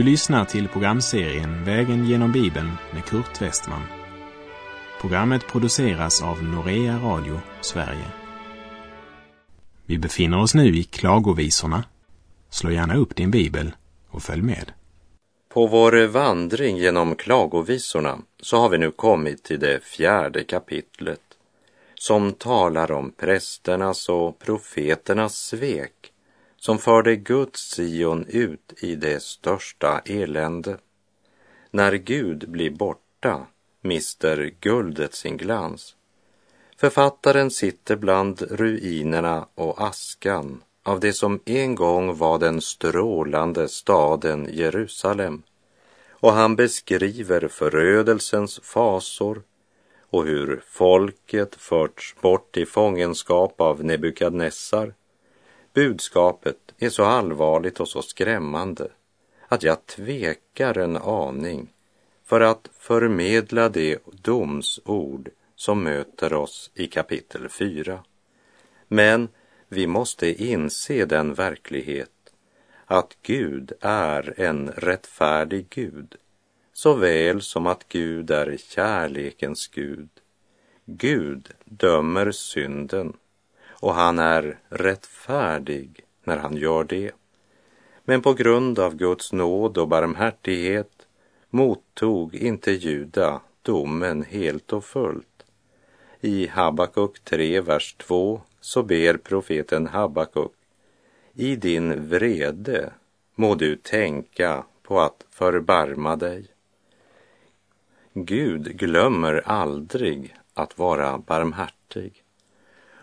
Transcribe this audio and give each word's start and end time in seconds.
Du 0.00 0.04
lyssnar 0.04 0.44
till 0.44 0.68
programserien 0.68 1.64
Vägen 1.64 2.08
genom 2.08 2.32
Bibeln 2.32 2.70
med 2.92 3.04
Kurt 3.04 3.42
Westman. 3.42 3.82
Programmet 5.00 5.46
produceras 5.46 6.22
av 6.22 6.44
Norea 6.44 6.98
Radio 6.98 7.40
Sverige. 7.60 8.04
Vi 9.86 9.98
befinner 9.98 10.40
oss 10.40 10.54
nu 10.54 10.76
i 10.76 10.82
Klagovisorna. 10.82 11.84
Slå 12.50 12.70
gärna 12.70 12.96
upp 12.96 13.16
din 13.16 13.30
bibel 13.30 13.72
och 14.10 14.22
följ 14.22 14.42
med. 14.42 14.72
På 15.48 15.66
vår 15.66 16.06
vandring 16.06 16.76
genom 16.76 17.14
Klagovisorna 17.14 18.18
så 18.42 18.56
har 18.56 18.68
vi 18.68 18.78
nu 18.78 18.90
kommit 18.90 19.44
till 19.44 19.60
det 19.60 19.84
fjärde 19.84 20.44
kapitlet 20.44 21.20
som 21.94 22.32
talar 22.32 22.92
om 22.92 23.12
prästernas 23.12 24.08
och 24.08 24.38
profeternas 24.38 25.34
svek 25.34 26.09
som 26.60 26.78
förde 26.78 27.16
Guds 27.16 27.74
Sion 27.76 28.24
ut 28.28 28.72
i 28.76 28.94
det 28.94 29.22
största 29.22 30.00
elände. 30.04 30.78
När 31.70 31.92
Gud 31.94 32.50
blir 32.50 32.70
borta 32.70 33.46
mister 33.80 34.52
guldet 34.60 35.14
sin 35.14 35.36
glans. 35.36 35.96
Författaren 36.76 37.50
sitter 37.50 37.96
bland 37.96 38.42
ruinerna 38.42 39.46
och 39.54 39.82
askan 39.82 40.62
av 40.82 41.00
det 41.00 41.12
som 41.12 41.40
en 41.44 41.74
gång 41.74 42.16
var 42.16 42.38
den 42.38 42.60
strålande 42.60 43.68
staden 43.68 44.48
Jerusalem 44.52 45.42
och 46.20 46.32
han 46.32 46.56
beskriver 46.56 47.48
förödelsens 47.48 48.60
fasor 48.62 49.42
och 50.10 50.24
hur 50.24 50.62
folket 50.66 51.54
förts 51.54 52.14
bort 52.20 52.56
i 52.56 52.66
fångenskap 52.66 53.60
av 53.60 53.84
Nebukadnessar. 53.84 54.94
Budskapet 55.74 56.74
är 56.78 56.88
så 56.88 57.04
allvarligt 57.04 57.80
och 57.80 57.88
så 57.88 58.02
skrämmande 58.02 58.88
att 59.48 59.62
jag 59.62 59.86
tvekar 59.86 60.78
en 60.78 60.96
aning 60.96 61.72
för 62.24 62.40
att 62.40 62.70
förmedla 62.78 63.68
det 63.68 63.98
domsord 64.22 65.28
som 65.56 65.82
möter 65.82 66.32
oss 66.32 66.70
i 66.74 66.86
kapitel 66.86 67.48
4. 67.48 68.04
Men 68.88 69.28
vi 69.68 69.86
måste 69.86 70.42
inse 70.42 71.04
den 71.04 71.34
verklighet 71.34 72.10
att 72.86 73.16
Gud 73.22 73.72
är 73.80 74.40
en 74.40 74.70
rättfärdig 74.70 75.66
Gud, 75.70 76.16
såväl 76.72 77.42
som 77.42 77.66
att 77.66 77.88
Gud 77.88 78.30
är 78.30 78.56
kärlekens 78.56 79.68
Gud. 79.68 80.08
Gud 80.84 81.48
dömer 81.64 82.30
synden 82.30 83.12
och 83.80 83.94
han 83.94 84.18
är 84.18 84.58
rättfärdig 84.68 86.04
när 86.24 86.36
han 86.36 86.56
gör 86.56 86.84
det. 86.84 87.10
Men 88.04 88.22
på 88.22 88.34
grund 88.34 88.78
av 88.78 88.96
Guds 88.96 89.32
nåd 89.32 89.78
och 89.78 89.88
barmhärtighet 89.88 91.06
mottog 91.50 92.34
inte 92.34 92.72
Juda 92.72 93.40
domen 93.62 94.22
helt 94.22 94.72
och 94.72 94.84
fullt. 94.84 95.44
I 96.20 96.46
Habakuk 96.46 97.24
3, 97.24 97.60
vers 97.60 97.94
2 97.98 98.40
så 98.60 98.82
ber 98.82 99.16
profeten 99.16 99.86
Habakuk 99.86 100.52
i 101.34 101.56
din 101.56 102.08
vrede 102.08 102.92
må 103.34 103.54
du 103.54 103.76
tänka 103.76 104.64
på 104.82 105.00
att 105.00 105.24
förbarma 105.30 106.16
dig. 106.16 106.46
Gud 108.12 108.76
glömmer 108.78 109.42
aldrig 109.44 110.36
att 110.54 110.78
vara 110.78 111.18
barmhärtig 111.18 112.24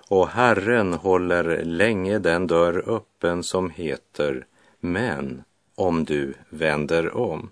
och 0.10 0.28
Herren 0.28 0.94
håller 0.94 1.64
länge 1.66 2.20
den 2.20 2.48
dörr 2.48 2.84
öppen 2.90 3.44
som 3.44 3.70
heter 3.70 4.46
men 4.80 5.44
om 5.76 6.06
du 6.06 6.34
vänder 6.50 7.18
om. 7.18 7.50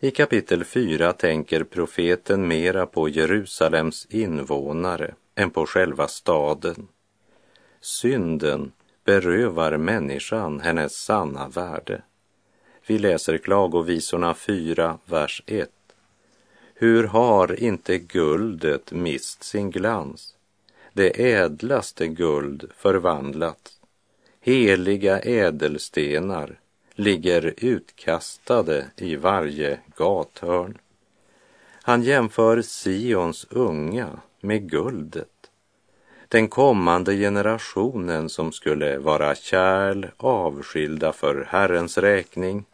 I 0.00 0.10
kapitel 0.10 0.64
4 0.64 1.12
tänker 1.12 1.64
profeten 1.64 2.48
mera 2.48 2.86
på 2.86 3.08
Jerusalems 3.08 4.06
invånare 4.10 5.14
än 5.34 5.50
på 5.50 5.66
själva 5.66 6.08
staden. 6.08 6.88
Synden 7.80 8.72
berövar 9.04 9.76
människan 9.76 10.60
hennes 10.60 10.92
sanna 10.92 11.48
värde. 11.48 12.02
Vi 12.86 12.98
läser 12.98 13.38
Klagovisorna 13.38 14.34
4, 14.34 14.98
vers 15.04 15.42
1. 15.46 15.70
Hur 16.74 17.04
har 17.04 17.60
inte 17.60 17.98
guldet 17.98 18.92
mist 18.92 19.44
sin 19.44 19.70
glans? 19.70 20.35
Det 20.96 21.32
ädlaste 21.32 22.06
guld 22.06 22.70
förvandlat. 22.76 23.72
Heliga 24.40 25.18
ädelstenar 25.18 26.60
ligger 26.94 27.54
utkastade 27.56 28.86
i 28.96 29.16
varje 29.16 29.78
gathörn. 29.96 30.78
Han 31.82 32.02
jämför 32.02 32.62
Sions 32.62 33.46
unga 33.50 34.20
med 34.40 34.70
guldet 34.70 35.36
den 36.28 36.48
kommande 36.48 37.16
generationen 37.16 38.28
som 38.28 38.52
skulle 38.52 38.98
vara 38.98 39.34
kärl 39.34 40.06
avskilda 40.16 41.12
för 41.12 41.46
Herrens 41.48 41.98
räkning 41.98 42.64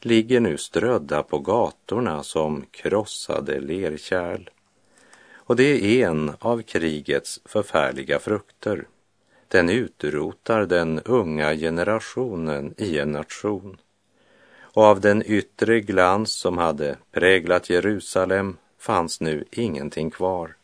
ligger 0.00 0.40
nu 0.40 0.58
strödda 0.58 1.22
på 1.22 1.38
gatorna 1.38 2.22
som 2.22 2.64
krossade 2.70 3.60
lerkärl. 3.60 4.50
Och 5.52 5.56
det 5.56 6.02
är 6.02 6.08
en 6.08 6.32
av 6.38 6.62
krigets 6.62 7.40
förfärliga 7.44 8.18
frukter. 8.18 8.86
Den 9.48 9.68
utrotar 9.68 10.66
den 10.66 11.00
unga 11.04 11.54
generationen 11.54 12.74
i 12.76 12.98
en 12.98 13.12
nation. 13.12 13.76
Och 14.60 14.82
av 14.82 15.00
den 15.00 15.22
yttre 15.26 15.80
glans 15.80 16.32
som 16.32 16.58
hade 16.58 16.96
präglat 17.10 17.70
Jerusalem 17.70 18.56
fanns 18.78 19.20
nu 19.20 19.44
ingenting 19.50 20.10
kvar. 20.10 20.56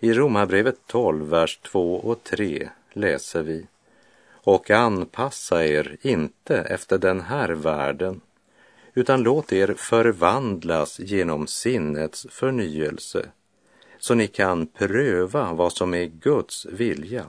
I 0.00 0.12
Romarbrevet 0.12 0.76
12, 0.86 1.28
vers 1.28 1.60
2 1.62 1.94
och 1.94 2.24
3 2.24 2.68
läser 2.92 3.42
vi 3.42 3.66
och 4.30 4.70
anpassa 4.70 5.66
er 5.66 5.96
inte 6.02 6.56
efter 6.56 6.98
den 6.98 7.20
här 7.20 7.48
världen 7.48 8.20
utan 8.94 9.22
låt 9.22 9.52
er 9.52 9.74
förvandlas 9.76 10.98
genom 11.00 11.46
sinnets 11.46 12.26
förnyelse 12.30 13.28
så 14.04 14.14
ni 14.14 14.26
kan 14.26 14.66
pröva 14.66 15.52
vad 15.52 15.72
som 15.72 15.94
är 15.94 16.04
Guds 16.04 16.66
vilja, 16.66 17.24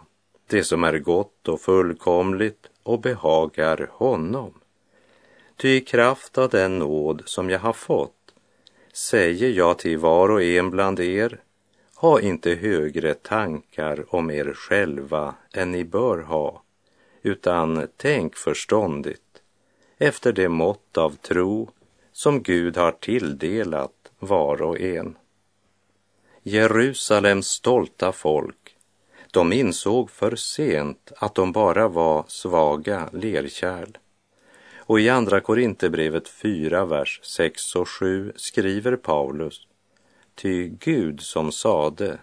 det 0.48 0.64
som 0.64 0.84
är 0.84 1.00
gott 1.00 1.48
och 1.48 1.62
fullkomligt 1.62 2.70
och 2.84 3.00
behagar 3.00 3.90
honom. 3.92 4.54
Ty 5.58 5.76
i 5.76 5.82
kraft 5.82 6.38
av 6.38 6.50
den 6.50 6.80
nåd 6.80 7.22
som 7.26 7.50
jag 7.50 7.60
har 7.60 7.74
fått 7.74 8.34
säger 8.94 9.50
jag 9.50 9.78
till 9.78 9.98
var 9.98 10.30
och 10.30 10.44
en 10.44 10.70
bland 10.70 11.00
er 11.00 11.40
ha 11.96 12.22
inte 12.22 12.52
högre 12.52 13.14
tankar 13.14 14.16
om 14.16 14.32
er 14.32 14.54
själva 14.54 15.36
än 15.54 15.72
ni 15.72 15.84
bör 15.84 16.18
ha, 16.18 16.62
utan 17.22 17.88
tänk 17.98 18.36
förståndigt 18.36 19.42
efter 19.98 20.32
det 20.32 20.50
mått 20.50 20.98
av 20.98 21.16
tro 21.16 21.70
som 22.12 22.44
Gud 22.44 22.78
har 22.78 22.92
tilldelat 22.92 24.12
var 24.20 24.62
och 24.62 24.80
en. 24.80 25.16
Jerusalems 26.46 27.48
stolta 27.48 28.12
folk, 28.12 28.76
de 29.31 29.54
insåg 29.54 30.09
för 30.09 30.36
sent 30.36 31.12
att 31.18 31.36
de 31.36 31.52
bara 31.52 31.88
var 31.88 32.26
svaga 32.28 33.09
lerkärl. 33.14 33.98
Och 34.78 35.00
i 35.00 35.09
Andra 35.09 35.40
Korinthierbrevet 35.40 36.30
4, 36.30 36.86
vers 36.86 37.20
6 37.24 37.76
och 37.76 37.90
7 37.90 38.34
skriver 38.36 38.95
Paulus 38.95 39.68
Ty 40.36 40.68
Gud 40.68 41.22
som 41.22 41.51
sade, 41.51 42.18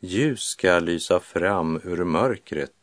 ljus 0.00 0.40
ska 0.40 0.78
lysa 0.78 1.20
fram 1.20 1.80
ur 1.84 2.04
mörkret. 2.04 2.74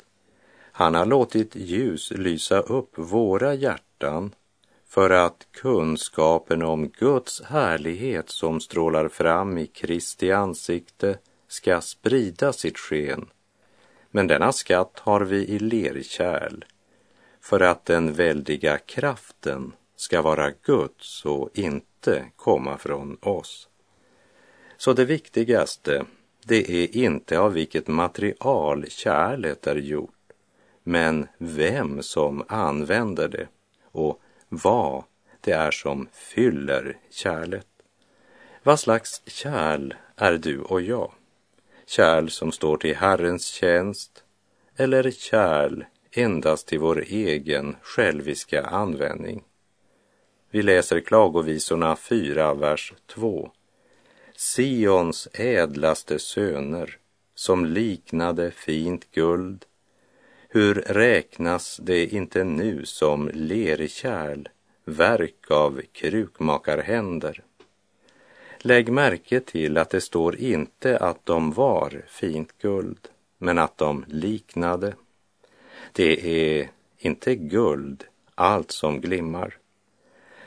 Han 0.71 0.95
har 0.95 1.05
låtit 1.05 1.55
ljus 1.55 2.11
lysa 2.11 2.59
upp 2.59 2.97
våra 2.97 3.53
hjärtan 3.53 4.35
för 4.87 5.09
att 5.09 5.47
kunskapen 5.51 6.61
om 6.61 6.87
Guds 6.89 7.41
härlighet 7.41 8.29
som 8.29 8.59
strålar 8.59 9.07
fram 9.07 9.57
i 9.57 9.67
Kristi 9.67 10.31
ansikte 10.31 11.17
ska 11.47 11.81
sprida 11.81 12.53
sitt 12.53 12.77
sken. 12.77 13.29
Men 14.11 14.27
denna 14.27 14.51
skatt 14.51 14.99
har 14.99 15.21
vi 15.21 15.47
i 15.47 15.59
lerkärl 15.59 16.65
för 17.41 17.59
att 17.59 17.85
den 17.85 18.13
väldiga 18.13 18.77
kraften 18.77 19.71
ska 19.95 20.21
vara 20.21 20.51
Guds 20.63 21.25
och 21.25 21.49
inte 21.53 22.25
komma 22.35 22.77
från 22.77 23.17
oss. 23.21 23.69
Så 24.77 24.93
det 24.93 25.05
viktigaste, 25.05 26.05
det 26.45 26.71
är 26.71 26.97
inte 26.97 27.39
av 27.39 27.53
vilket 27.53 27.87
material 27.87 28.85
kärlet 28.89 29.67
är 29.67 29.75
gjort, 29.75 30.13
men 30.83 31.27
vem 31.37 32.03
som 32.03 32.43
använder 32.47 33.27
det 33.27 33.47
och 33.91 34.21
vad 34.49 35.03
det 35.41 35.51
är 35.51 35.71
som 35.71 36.07
fyller 36.13 36.97
kärlet. 37.09 37.67
Vad 38.63 38.79
slags 38.79 39.21
kärl 39.25 39.93
är 40.15 40.37
du 40.37 40.61
och 40.61 40.81
jag? 40.81 41.11
Kärl 41.85 42.27
som 42.27 42.51
står 42.51 42.77
till 42.77 42.95
Herrens 42.95 43.45
tjänst 43.45 44.23
eller 44.75 45.11
kärl 45.11 45.83
endast 46.11 46.67
till 46.67 46.79
vår 46.79 47.03
egen 47.07 47.75
själviska 47.81 48.63
användning? 48.63 49.43
Vi 50.51 50.61
läser 50.61 50.99
Klagovisorna 50.99 51.95
4, 51.95 52.53
vers 52.53 52.93
2. 53.05 53.51
Sions 54.35 55.27
ädlaste 55.33 56.19
söner, 56.19 56.97
som 57.35 57.65
liknade 57.65 58.51
fint 58.51 59.11
guld, 59.11 59.65
hur 60.57 60.73
räknas 60.73 61.79
det 61.83 62.05
inte 62.05 62.43
nu 62.43 62.85
som 62.85 63.29
lerkärl, 63.33 64.47
verk 64.85 65.51
av 65.51 65.81
krukmakarhänder? 65.91 67.43
Lägg 68.57 68.91
märke 68.91 69.39
till 69.39 69.77
att 69.77 69.89
det 69.89 70.01
står 70.01 70.35
inte 70.35 70.97
att 70.97 71.25
de 71.25 71.51
var 71.51 72.01
fint 72.07 72.57
guld, 72.61 73.07
men 73.37 73.57
att 73.57 73.77
de 73.77 74.05
liknade. 74.07 74.93
Det 75.91 76.27
är 76.59 76.69
inte 76.97 77.35
guld, 77.35 78.03
allt 78.35 78.71
som 78.71 79.01
glimmar. 79.01 79.57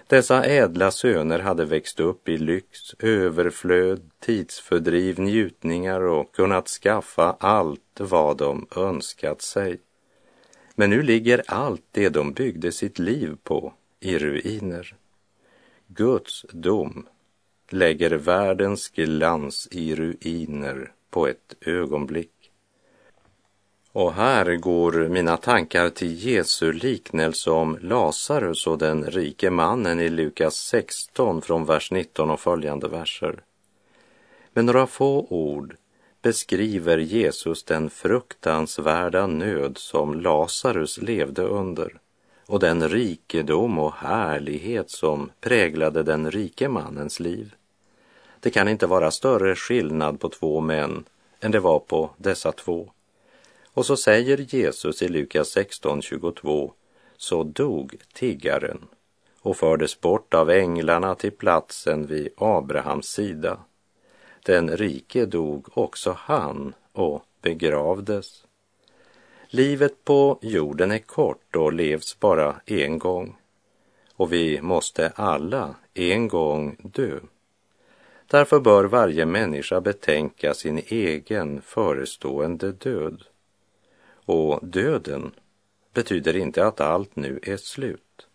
Dessa 0.07 0.45
ädla 0.45 0.91
söner 0.91 1.39
hade 1.39 1.65
växt 1.65 2.01
upp 2.01 2.29
i 2.29 2.39
lyx, 2.39 2.95
överflöd, 2.99 4.11
tidsfördriv, 4.21 5.21
njutningar 5.21 6.01
och 6.01 6.35
kunnat 6.35 6.69
skaffa 6.69 7.37
allt 7.41 8.01
vad 8.01 8.37
de 8.37 8.67
önskat 8.77 9.43
sig. 9.43 9.81
Men 10.81 10.91
nu 10.91 11.03
ligger 11.03 11.43
allt 11.47 11.83
det 11.91 12.09
de 12.09 12.33
byggde 12.33 12.73
sitt 12.73 12.99
liv 12.99 13.37
på 13.43 13.73
i 14.01 14.19
ruiner. 14.19 14.95
Guds 15.87 16.47
dom 16.53 17.07
lägger 17.71 18.11
världens 18.11 18.89
glans 18.89 19.69
i 19.71 19.95
ruiner 19.95 20.93
på 21.11 21.27
ett 21.27 21.55
ögonblick. 21.61 22.51
Och 23.93 24.13
här 24.13 24.57
går 24.57 25.09
mina 25.09 25.37
tankar 25.37 25.91
till 25.91 26.27
Jesu 26.27 26.73
liknelse 26.73 27.51
om 27.51 27.79
Lazarus 27.81 28.67
och 28.67 28.79
den 28.79 29.05
rike 29.05 29.51
mannen 29.51 30.01
i 30.01 30.09
Lukas 30.09 30.57
16 30.57 31.43
från 31.43 31.65
vers 31.65 31.91
19 31.91 32.31
och 32.31 32.41
följande 32.41 32.89
verser. 32.89 33.43
Med 34.53 34.65
några 34.65 34.87
få 34.87 35.27
ord 35.31 35.77
beskriver 36.23 36.99
Jesus 36.99 37.65
den 37.65 37.91
fruktansvärda 37.91 39.27
nöd 39.27 39.79
som 39.79 40.21
Lazarus 40.21 40.99
levde 40.99 41.43
under 41.43 42.01
och 42.47 42.61
den 42.61 42.89
rikedom 42.89 43.79
och 43.79 43.95
härlighet 43.95 44.91
som 44.91 45.31
präglade 45.41 46.03
den 46.03 46.31
rike 46.31 46.69
mannens 46.69 47.21
liv. 47.21 47.55
Det 48.41 48.51
kan 48.51 48.69
inte 48.69 48.87
vara 48.87 49.11
större 49.11 49.55
skillnad 49.55 50.21
på 50.21 50.29
två 50.29 50.61
män 50.61 51.05
än 51.41 51.51
det 51.51 51.61
var 51.61 51.79
på 51.79 52.11
dessa 52.17 52.53
två. 52.53 52.91
Och 53.73 53.87
så 53.87 53.97
säger 53.97 54.55
Jesus 54.55 55.03
i 55.03 55.09
Lukas 55.09 55.57
16.22 55.57 56.73
så 57.17 57.43
dog 57.43 57.97
tiggaren 58.13 58.81
och 59.41 59.57
fördes 59.57 60.01
bort 60.01 60.35
av 60.35 60.51
änglarna 60.51 61.15
till 61.15 61.33
platsen 61.33 62.07
vid 62.07 62.29
Abrahams 62.37 63.07
sida. 63.07 63.59
Den 64.43 64.77
rike 64.77 65.27
dog 65.27 65.67
också 65.75 66.17
han 66.19 66.75
och 66.93 67.25
begravdes. 67.43 68.45
Livet 69.49 70.05
på 70.05 70.39
jorden 70.43 70.91
är 70.91 70.99
kort 70.99 71.57
och 71.57 71.73
levs 71.73 72.21
bara 72.21 72.61
en 72.67 72.99
gång 72.99 73.37
och 74.21 74.33
vi 74.33 74.61
måste 74.63 75.13
alla 75.15 75.75
en 75.95 76.29
gång 76.29 76.77
dö. 76.83 77.21
Därför 78.27 78.61
bör 78.61 78.85
varje 78.85 79.27
människa 79.27 79.81
betänka 79.81 80.55
sin 80.55 80.79
egen 80.87 81.63
förestående 81.63 82.73
död. 82.73 83.23
Och 84.25 84.61
döden 84.63 85.31
betyder 85.95 86.37
inte 86.37 86.67
att 86.67 86.81
allt 86.81 87.17
nu 87.17 87.41
är 87.43 87.57
slut. 87.57 88.27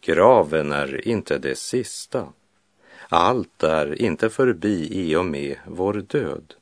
Graven 0.00 0.72
är 0.72 1.08
inte 1.08 1.38
det 1.38 1.58
sista. 1.58 2.32
Allt 3.14 3.62
är 3.62 4.02
inte 4.02 4.30
förbi 4.30 4.88
i 4.92 5.16
och 5.16 5.24
med 5.24 5.56
vår 5.66 5.94
död. 5.94 6.54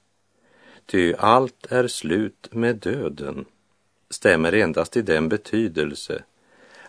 Ty 0.86 1.14
allt 1.18 1.66
är 1.72 1.86
slut 1.86 2.48
med 2.52 2.76
döden 2.76 3.44
stämmer 4.10 4.52
endast 4.52 4.96
i 4.96 5.02
den 5.02 5.28
betydelse 5.28 6.22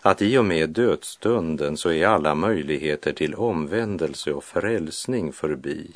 att 0.00 0.22
i 0.22 0.38
och 0.38 0.44
med 0.44 0.70
dödsstunden 0.70 1.76
så 1.76 1.90
är 1.90 2.06
alla 2.06 2.34
möjligheter 2.34 3.12
till 3.12 3.34
omvändelse 3.34 4.32
och 4.32 4.44
frälsning 4.44 5.32
förbi. 5.32 5.90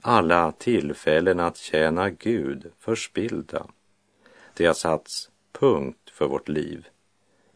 Alla 0.00 0.52
tillfällen 0.52 1.40
att 1.40 1.56
tjäna 1.56 2.10
Gud 2.10 2.70
förspillda. 2.78 3.66
Det 4.54 4.66
har 4.66 4.74
satts 4.74 5.30
punkt 5.52 6.10
för 6.12 6.28
vårt 6.28 6.48
liv. 6.48 6.86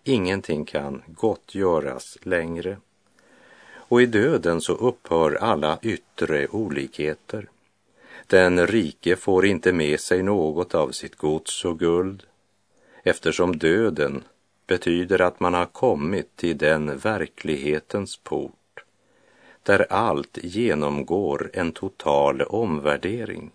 Ingenting 0.04 0.64
kan 0.64 1.02
gottgöras 1.06 2.18
längre. 2.22 2.76
Och 3.90 4.02
i 4.02 4.06
döden 4.06 4.60
så 4.60 4.72
upphör 4.72 5.34
alla 5.34 5.78
yttre 5.82 6.48
olikheter. 6.48 7.48
Den 8.26 8.66
rike 8.66 9.16
får 9.16 9.46
inte 9.46 9.72
med 9.72 10.00
sig 10.00 10.22
något 10.22 10.74
av 10.74 10.90
sitt 10.90 11.16
gods 11.16 11.64
och 11.64 11.78
guld 11.78 12.22
eftersom 13.02 13.58
döden 13.58 14.24
betyder 14.66 15.20
att 15.20 15.40
man 15.40 15.54
har 15.54 15.66
kommit 15.66 16.36
till 16.36 16.58
den 16.58 16.98
verklighetens 16.98 18.16
port 18.16 18.84
där 19.62 19.86
allt 19.92 20.38
genomgår 20.42 21.50
en 21.52 21.72
total 21.72 22.42
omvärdering. 22.42 23.50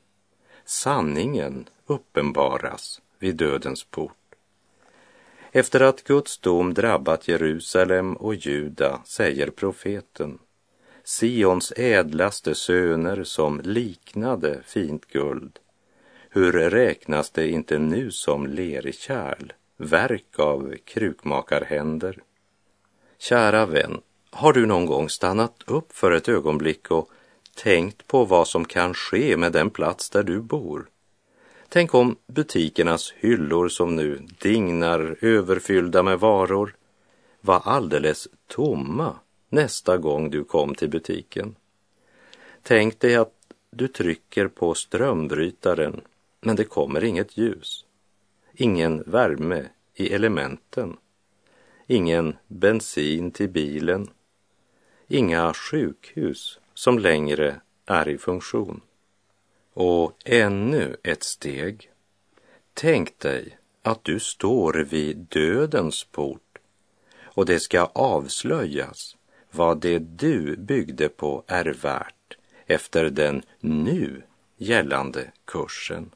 Sanningen 0.65 1.69
uppenbaras 1.85 3.01
vid 3.19 3.35
dödens 3.35 3.83
port. 3.83 4.24
Efter 5.57 5.79
att 5.79 6.03
Guds 6.03 6.37
dom 6.37 6.73
drabbat 6.73 7.27
Jerusalem 7.27 8.13
och 8.13 8.35
Juda 8.35 9.01
säger 9.05 9.49
profeten 9.49 10.39
Sions 11.03 11.73
ädlaste 11.75 12.55
söner 12.55 13.23
som 13.23 13.61
liknade 13.63 14.59
fint 14.65 15.05
guld. 15.05 15.59
Hur 16.29 16.51
räknas 16.51 17.29
det 17.29 17.49
inte 17.49 17.79
nu 17.79 18.11
som 18.11 18.47
lerkärl, 18.47 19.53
verk 19.77 20.39
av 20.39 20.75
krukmakarhänder? 20.85 22.23
Kära 23.17 23.65
vän, 23.65 24.01
har 24.31 24.53
du 24.53 24.65
någon 24.65 24.85
gång 24.85 25.09
stannat 25.09 25.63
upp 25.67 25.93
för 25.93 26.11
ett 26.11 26.29
ögonblick 26.29 26.91
och 26.91 27.09
tänkt 27.63 28.07
på 28.07 28.25
vad 28.25 28.47
som 28.47 28.65
kan 28.65 28.93
ske 28.93 29.37
med 29.37 29.51
den 29.51 29.69
plats 29.69 30.09
där 30.09 30.23
du 30.23 30.41
bor? 30.41 30.89
Tänk 31.75 31.93
om 31.93 32.15
butikernas 32.27 33.13
hyllor 33.17 33.69
som 33.69 33.95
nu 33.95 34.27
dignar 34.41 35.17
överfyllda 35.21 36.03
med 36.03 36.19
varor 36.19 36.75
var 37.41 37.61
alldeles 37.65 38.27
tomma 38.47 39.19
nästa 39.49 39.97
gång 39.97 40.29
du 40.29 40.43
kom 40.43 40.75
till 40.75 40.89
butiken. 40.89 41.55
Tänk 42.63 42.99
dig 42.99 43.15
att 43.15 43.33
du 43.69 43.87
trycker 43.87 44.47
på 44.47 44.73
strömbrytaren 44.73 46.01
men 46.41 46.55
det 46.55 46.63
kommer 46.63 47.03
inget 47.03 47.37
ljus, 47.37 47.85
ingen 48.53 49.03
värme 49.05 49.65
i 49.93 50.13
elementen, 50.13 50.97
ingen 51.87 52.35
bensin 52.47 53.31
till 53.31 53.49
bilen, 53.49 54.09
inga 55.07 55.53
sjukhus 55.53 56.59
som 56.73 56.99
längre 56.99 57.61
är 57.85 58.09
i 58.09 58.17
funktion. 58.17 58.81
Och 59.75 60.13
ännu 60.25 60.95
ett 61.03 61.23
steg. 61.23 61.91
Tänk 62.73 63.19
dig 63.19 63.57
att 63.81 64.03
du 64.03 64.19
står 64.19 64.73
vid 64.73 65.17
dödens 65.17 66.03
port 66.03 66.57
och 67.23 67.45
det 67.45 67.59
ska 67.59 67.85
avslöjas 67.85 69.15
vad 69.51 69.81
det 69.81 69.99
du 69.99 70.55
byggde 70.57 71.09
på 71.09 71.43
är 71.47 71.65
värt 71.65 72.37
efter 72.65 73.09
den 73.09 73.41
nu 73.59 74.23
gällande 74.57 75.31
kursen. 75.45 76.11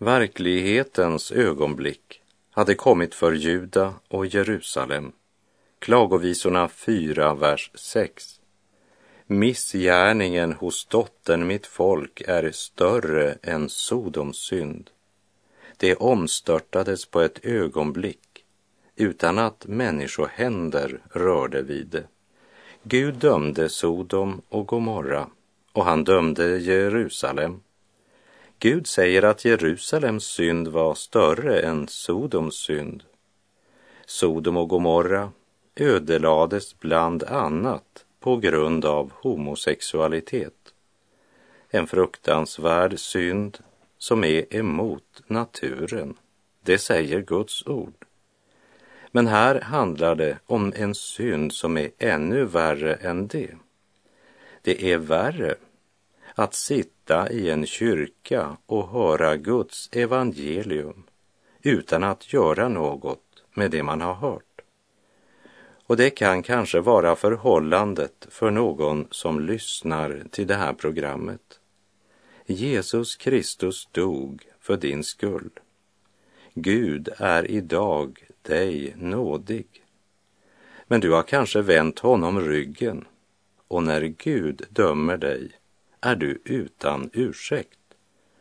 Verklighetens 0.00 1.32
ögonblick 1.32 2.22
hade 2.50 2.74
kommit 2.74 3.14
för 3.14 3.32
Juda 3.32 3.94
och 4.08 4.26
Jerusalem. 4.26 5.12
Klagovisorna 5.78 6.68
4, 6.68 7.34
vers 7.34 7.70
6. 7.74 8.40
Missgärningen 9.26 10.52
hos 10.52 10.86
dottern 10.86 11.46
mitt 11.46 11.66
folk 11.66 12.20
är 12.20 12.50
större 12.50 13.38
än 13.42 13.68
Sodoms 13.68 14.36
synd. 14.36 14.90
Det 15.76 15.94
omstörtades 15.94 17.06
på 17.06 17.20
ett 17.20 17.44
ögonblick 17.44 18.44
utan 18.96 19.38
att 19.38 19.66
människohänder 19.66 21.00
rörde 21.10 21.62
vid 21.62 21.86
det. 21.86 22.04
Gud 22.82 23.14
dömde 23.14 23.68
Sodom 23.68 24.42
och 24.48 24.66
Gomorra 24.66 25.26
och 25.72 25.84
han 25.84 26.04
dömde 26.04 26.58
Jerusalem. 26.58 27.60
Gud 28.60 28.86
säger 28.86 29.22
att 29.22 29.44
Jerusalems 29.44 30.24
synd 30.24 30.68
var 30.68 30.94
större 30.94 31.60
än 31.60 31.88
Sodoms 31.88 32.54
synd. 32.54 33.04
Sodom 34.06 34.56
och 34.56 34.68
Gomorra 34.68 35.32
ödelades 35.76 36.78
bland 36.78 37.22
annat 37.22 38.04
på 38.20 38.36
grund 38.36 38.84
av 38.84 39.12
homosexualitet. 39.14 40.74
En 41.68 41.86
fruktansvärd 41.86 42.98
synd 42.98 43.58
som 43.98 44.24
är 44.24 44.56
emot 44.56 45.22
naturen. 45.26 46.14
Det 46.62 46.78
säger 46.78 47.20
Guds 47.20 47.66
ord. 47.66 48.04
Men 49.10 49.26
här 49.26 49.60
handlar 49.60 50.14
det 50.14 50.38
om 50.46 50.72
en 50.76 50.94
synd 50.94 51.52
som 51.52 51.76
är 51.76 51.90
ännu 51.98 52.44
värre 52.44 52.94
än 52.94 53.26
det. 53.26 53.54
Det 54.62 54.92
är 54.92 54.98
värre 54.98 55.54
att 56.38 56.54
sitta 56.54 57.30
i 57.30 57.50
en 57.50 57.66
kyrka 57.66 58.56
och 58.66 58.88
höra 58.88 59.36
Guds 59.36 59.88
evangelium 59.92 61.02
utan 61.62 62.04
att 62.04 62.32
göra 62.32 62.68
något 62.68 63.42
med 63.54 63.70
det 63.70 63.82
man 63.82 64.00
har 64.00 64.14
hört. 64.14 64.60
Och 65.86 65.96
det 65.96 66.10
kan 66.10 66.42
kanske 66.42 66.80
vara 66.80 67.16
förhållandet 67.16 68.26
för 68.30 68.50
någon 68.50 69.06
som 69.10 69.40
lyssnar 69.40 70.22
till 70.30 70.46
det 70.46 70.54
här 70.54 70.72
programmet. 70.72 71.60
Jesus 72.46 73.16
Kristus 73.16 73.88
dog 73.92 74.46
för 74.60 74.76
din 74.76 75.04
skull. 75.04 75.50
Gud 76.54 77.08
är 77.16 77.50
idag 77.50 78.18
dig 78.42 78.94
nådig. 78.96 79.66
Men 80.86 81.00
du 81.00 81.10
har 81.10 81.22
kanske 81.22 81.62
vänt 81.62 81.98
honom 81.98 82.40
ryggen 82.40 83.04
och 83.68 83.82
när 83.82 84.02
Gud 84.02 84.66
dömer 84.70 85.16
dig 85.16 85.52
är 86.00 86.16
du 86.16 86.42
utan 86.44 87.10
ursäkt 87.12 87.78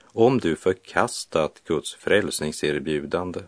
om 0.06 0.40
du 0.40 0.56
förkastat 0.56 1.62
Guds 1.66 1.96
frälsningserbjudande. 1.96 3.40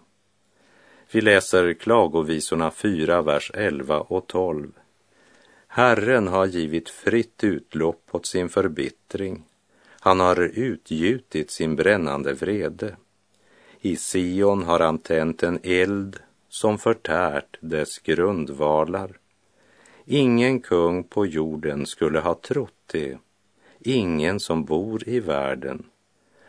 Vi 1.12 1.22
läser 1.22 1.74
Klagovisorna 1.74 2.72
4, 2.72 3.22
vers 3.22 3.52
11 3.54 4.00
och 4.00 4.28
12. 4.28 4.72
Herren 5.68 6.28
har 6.28 6.46
givit 6.46 6.90
fritt 6.90 7.44
utlopp 7.44 8.10
åt 8.12 8.26
sin 8.26 8.50
förbittring. 8.50 9.44
Han 10.00 10.20
har 10.20 10.40
utgjutit 10.42 11.52
sin 11.52 11.76
brännande 11.76 12.34
vrede. 12.34 12.96
I 13.82 13.96
Sion 13.96 14.64
har 14.64 14.80
han 14.80 14.98
tänt 14.98 15.44
en 15.44 15.60
eld 15.64 16.20
som 16.50 16.78
förtärt 16.78 17.58
dess 17.62 18.00
grundvalar. 18.00 19.18
Ingen 20.06 20.60
kung 20.60 21.04
på 21.04 21.26
jorden 21.26 21.86
skulle 21.86 22.20
ha 22.20 22.34
trott 22.34 22.74
det, 22.92 23.18
ingen 23.80 24.40
som 24.40 24.66
bor 24.66 25.10
i 25.10 25.20
världen, 25.20 25.84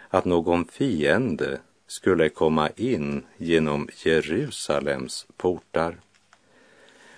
att 0.08 0.25
någon 0.25 0.64
fiende 0.64 1.60
skulle 1.87 2.28
komma 2.28 2.70
in 2.76 3.22
genom 3.37 3.88
Jerusalems 4.04 5.26
portar. 5.37 5.96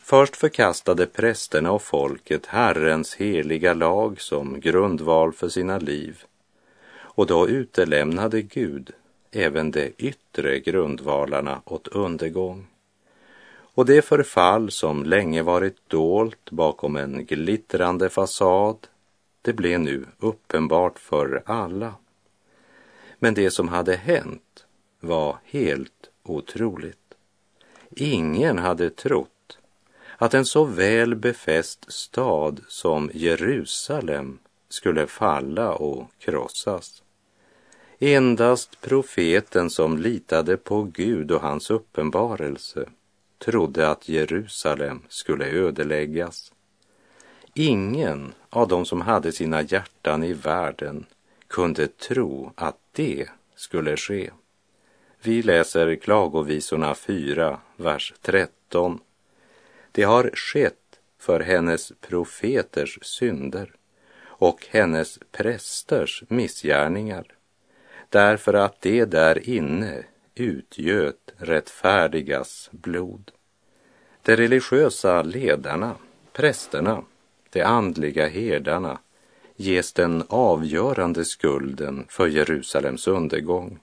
Först 0.03 0.37
förkastade 0.37 1.07
prästerna 1.07 1.73
och 1.73 1.83
folket 1.83 2.47
Herrens 2.47 3.15
heliga 3.15 3.75
lag 3.75 4.21
som 4.21 4.61
grundval 4.61 5.33
för 5.33 5.49
sina 5.49 5.79
liv 5.79 6.25
och 7.15 7.27
då 7.27 7.49
utelämnade 7.49 8.43
Gud 8.43 8.91
även 9.31 9.71
de 9.71 9.93
yttre 9.99 10.61
grundvalarna 10.61 11.63
åt 11.65 11.89
undergång. 11.89 12.67
Och 13.75 13.87
det 13.87 14.03
förfall 14.03 14.71
som 14.71 15.05
länge 15.05 15.43
varit 15.43 15.77
dolt 15.89 16.51
bakom 16.51 16.97
en 16.97 17.25
glittrande 17.27 18.09
fasad, 18.09 18.77
det 19.43 19.53
blev 19.53 19.81
nu 19.81 20.07
uppenbart 20.19 20.99
för 20.99 21.43
alla. 21.47 21.95
Men 23.19 23.35
det 23.35 23.51
som 23.51 23.69
hade 23.69 23.97
hänt 23.97 24.65
var 25.01 25.39
helt 25.45 26.11
otroligt. 26.23 27.15
Ingen 27.91 28.59
hade 28.59 28.91
trott 28.91 29.59
att 30.17 30.35
en 30.35 30.45
så 30.45 30.65
väl 30.65 31.15
befäst 31.15 31.93
stad 31.93 32.61
som 32.69 33.11
Jerusalem 33.15 34.39
skulle 34.69 35.07
falla 35.07 35.75
och 35.75 36.11
krossas. 36.19 37.03
Endast 37.99 38.81
profeten 38.81 39.71
som 39.71 39.99
litade 39.99 40.57
på 40.57 40.83
Gud 40.83 41.31
och 41.31 41.41
hans 41.41 41.71
uppenbarelse 41.71 42.89
trodde 43.39 43.89
att 43.89 44.09
Jerusalem 44.09 45.03
skulle 45.09 45.47
ödeläggas. 45.47 46.53
Ingen 47.55 48.35
av 48.51 48.69
dem 48.69 48.85
som 48.85 49.01
hade 49.01 49.33
sina 49.33 49.63
hjärtan 49.63 50.25
i 50.25 50.33
världen 50.33 51.07
kunde 51.47 51.87
tro 51.87 52.53
att 52.55 52.79
det 52.93 53.29
skulle 53.55 53.97
ske. 53.97 54.31
Vi 55.23 55.43
läser 55.43 55.97
Klagovisorna 55.97 56.95
4, 56.95 57.61
vers 57.77 58.15
13. 58.23 59.01
Det 59.93 60.03
har 60.03 60.31
skett 60.35 60.75
för 61.19 61.41
hennes 61.41 61.93
profeters 62.01 62.99
synder 63.03 63.75
och 64.25 64.67
hennes 64.71 65.19
prästers 65.33 66.25
missgärningar, 66.29 67.27
därför 68.09 68.55
att 68.55 68.81
det 68.81 69.05
där 69.05 69.49
inne 69.49 70.05
utgöt 70.35 71.33
rättfärdigas 71.37 72.69
blod. 72.73 73.31
De 74.23 74.37
religiösa 74.37 75.23
ledarna, 75.23 75.95
prästerna, 76.33 77.05
de 77.53 77.63
andliga 77.63 78.29
herdarna 78.29 78.99
ges 79.57 79.93
den 79.93 80.25
avgörande 80.29 81.25
skulden 81.25 82.07
för 82.09 82.27
Jerusalems 82.27 83.09
undergång. 83.09 83.79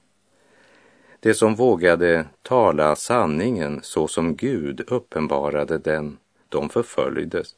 De 1.20 1.34
som 1.34 1.56
vågade 1.56 2.26
tala 2.42 2.96
sanningen 2.96 3.80
så 3.84 4.08
som 4.08 4.36
Gud 4.36 4.82
uppenbarade 4.88 5.78
den, 5.78 6.18
de 6.50 6.70
förföljdes, 6.70 7.56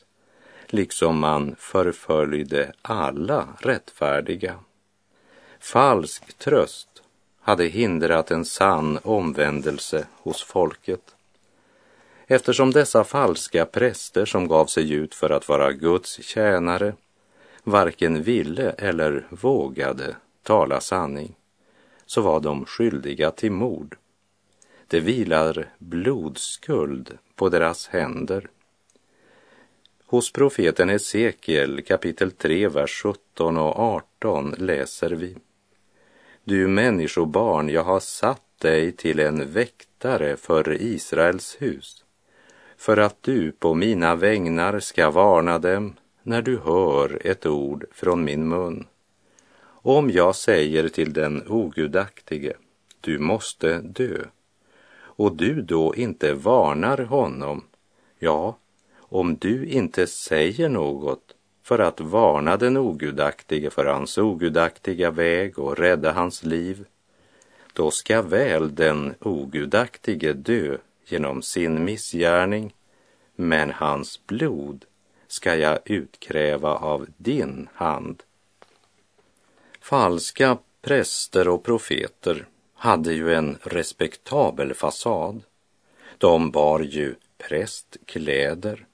liksom 0.67 1.19
man 1.19 1.55
förföljde 1.59 2.73
alla 2.81 3.47
rättfärdiga. 3.59 4.55
Falsk 5.59 6.37
tröst 6.37 7.03
hade 7.41 7.65
hindrat 7.65 8.31
en 8.31 8.45
sann 8.45 8.99
omvändelse 9.03 10.07
hos 10.17 10.43
folket. 10.43 11.15
Eftersom 12.31 12.71
dessa 12.71 13.03
falska 13.03 13.65
präster 13.65 14.25
som 14.25 14.47
gav 14.47 14.65
sig 14.65 14.91
ut 14.91 15.15
för 15.15 15.29
att 15.29 15.49
vara 15.49 15.71
Guds 15.71 16.23
tjänare 16.23 16.93
varken 17.63 18.23
ville 18.23 18.69
eller 18.69 19.27
vågade 19.29 20.15
tala 20.43 20.81
sanning, 20.81 21.35
så 22.05 22.21
var 22.21 22.39
de 22.39 22.65
skyldiga 22.65 23.31
till 23.31 23.51
mord. 23.51 23.97
Det 24.87 24.99
vilar 24.99 25.69
blodskuld 25.77 27.17
på 27.35 27.49
deras 27.49 27.87
händer. 27.87 28.49
Hos 30.05 30.33
profeten 30.33 30.89
Hesekiel 30.89 31.81
kapitel 31.81 32.31
3, 32.31 32.67
vers 32.67 33.01
17 33.03 33.57
och 33.57 33.79
18 33.79 34.55
läser 34.57 35.09
vi. 35.09 35.37
Du 36.43 36.67
människobarn, 36.67 37.69
jag 37.69 37.83
har 37.83 37.99
satt 37.99 38.59
dig 38.59 38.91
till 38.91 39.19
en 39.19 39.51
väktare 39.51 40.37
för 40.37 40.81
Israels 40.81 41.57
hus 41.59 42.05
för 42.81 42.97
att 42.97 43.23
du 43.23 43.51
på 43.51 43.73
mina 43.73 44.15
vägnar 44.15 44.79
ska 44.79 45.11
varna 45.11 45.59
dem 45.59 45.93
när 46.23 46.41
du 46.41 46.57
hör 46.57 47.27
ett 47.27 47.45
ord 47.45 47.85
från 47.91 48.23
min 48.23 48.47
mun. 48.47 48.85
Om 49.63 50.09
jag 50.09 50.35
säger 50.35 50.89
till 50.89 51.13
den 51.13 51.47
ogudaktige, 51.47 52.53
du 53.01 53.19
måste 53.19 53.77
dö, 53.77 54.23
och 54.99 55.35
du 55.35 55.61
då 55.61 55.95
inte 55.95 56.33
varnar 56.33 56.97
honom, 56.97 57.63
ja, 58.19 58.57
om 58.99 59.35
du 59.35 59.65
inte 59.65 60.07
säger 60.07 60.69
något 60.69 61.35
för 61.63 61.79
att 61.79 61.99
varna 61.99 62.57
den 62.57 62.77
ogudaktige 62.77 63.69
för 63.69 63.85
hans 63.85 64.17
ogudaktiga 64.17 65.11
väg 65.11 65.59
och 65.59 65.77
rädda 65.77 66.11
hans 66.11 66.43
liv, 66.43 66.85
då 67.73 67.91
ska 67.91 68.21
väl 68.21 68.75
den 68.75 69.13
ogudaktige 69.19 70.33
dö 70.33 70.77
genom 71.11 71.41
sin 71.41 71.83
missgärning, 71.83 72.73
men 73.35 73.71
hans 73.71 74.27
blod 74.27 74.85
ska 75.27 75.55
jag 75.55 75.79
utkräva 75.85 76.75
av 76.75 77.07
din 77.17 77.69
hand. 77.73 78.23
Falska 79.81 80.57
präster 80.81 81.47
och 81.47 81.63
profeter 81.63 82.45
hade 82.73 83.13
ju 83.13 83.33
en 83.33 83.57
respektabel 83.63 84.73
fasad. 84.73 85.43
De 86.17 86.51
bar 86.51 86.79
ju 86.79 87.15
prästkläder. 87.37 88.85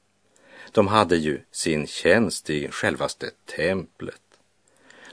De 0.72 0.88
hade 0.88 1.18
ju 1.18 1.40
sin 1.52 1.88
tjänst 1.88 2.50
i 2.50 2.68
självaste 2.72 3.30
templet. 3.56 4.22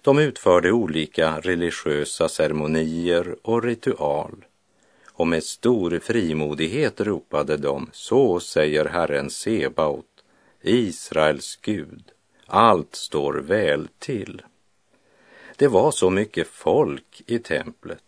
De 0.02 0.18
utförde 0.18 0.72
olika 0.72 1.40
religiösa 1.40 2.28
ceremonier 2.28 3.36
och 3.42 3.62
ritual 3.62 4.44
och 5.14 5.26
med 5.26 5.44
stor 5.44 5.98
frimodighet 5.98 7.00
ropade 7.00 7.56
de, 7.56 7.90
så 7.92 8.40
säger 8.40 8.84
Herren 8.84 9.30
Sebaot, 9.30 10.06
Israels 10.62 11.58
Gud, 11.62 12.04
allt 12.46 12.94
står 12.94 13.34
väl 13.34 13.88
till. 13.98 14.42
Det 15.56 15.68
var 15.68 15.90
så 15.90 16.10
mycket 16.10 16.48
folk 16.48 17.22
i 17.26 17.38
templet. 17.38 18.02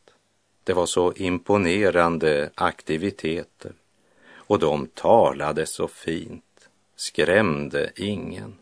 Det 0.65 0.73
var 0.73 0.87
så 0.87 1.13
imponerande 1.13 2.51
aktiviteter 2.55 3.73
och 4.35 4.59
de 4.59 4.87
talade 4.87 5.67
så 5.67 5.89
fint, 5.89 6.69
skrämde 6.97 7.91
ingen. 7.97 8.55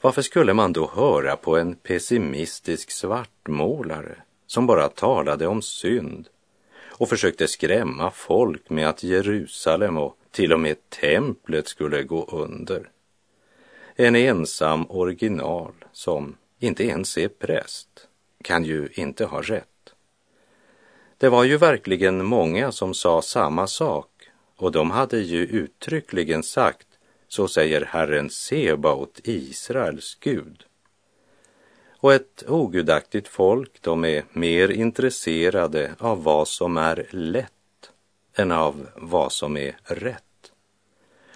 Varför 0.00 0.22
skulle 0.22 0.54
man 0.54 0.72
då 0.72 0.90
höra 0.94 1.36
på 1.36 1.56
en 1.56 1.74
pessimistisk 1.74 2.90
svartmålare 2.90 4.16
som 4.46 4.66
bara 4.66 4.88
talade 4.88 5.46
om 5.46 5.62
synd 5.62 6.28
och 6.98 7.08
försökte 7.08 7.48
skrämma 7.48 8.10
folk 8.10 8.70
med 8.70 8.88
att 8.88 9.02
Jerusalem 9.02 9.96
och 9.96 10.16
till 10.30 10.52
och 10.52 10.60
med 10.60 10.90
templet 10.90 11.68
skulle 11.68 12.02
gå 12.02 12.24
under? 12.24 12.90
En 13.94 14.16
ensam 14.16 14.86
original 14.90 15.72
som 15.92 16.36
inte 16.58 16.84
ens 16.84 17.18
är 17.18 17.28
präst 17.28 18.08
kan 18.42 18.64
ju 18.64 18.88
inte 18.92 19.24
ha 19.24 19.42
rätt. 19.42 19.94
Det 21.18 21.28
var 21.28 21.44
ju 21.44 21.56
verkligen 21.56 22.24
många 22.24 22.72
som 22.72 22.94
sa 22.94 23.22
samma 23.22 23.66
sak 23.66 24.10
och 24.56 24.72
de 24.72 24.90
hade 24.90 25.18
ju 25.18 25.46
uttryckligen 25.46 26.42
sagt 26.42 26.86
så 27.28 27.48
säger 27.48 27.84
Herren 27.84 28.30
Sebaot, 28.30 29.20
Israels 29.24 30.14
Gud. 30.20 30.64
Och 31.98 32.14
ett 32.14 32.44
ogudaktigt 32.48 33.28
folk, 33.28 33.70
de 33.80 34.04
är 34.04 34.24
mer 34.32 34.68
intresserade 34.68 35.94
av 35.98 36.22
vad 36.22 36.48
som 36.48 36.76
är 36.76 37.06
lätt 37.10 37.52
än 38.34 38.52
av 38.52 38.86
vad 38.96 39.32
som 39.32 39.56
är 39.56 39.76
rätt. 39.84 40.22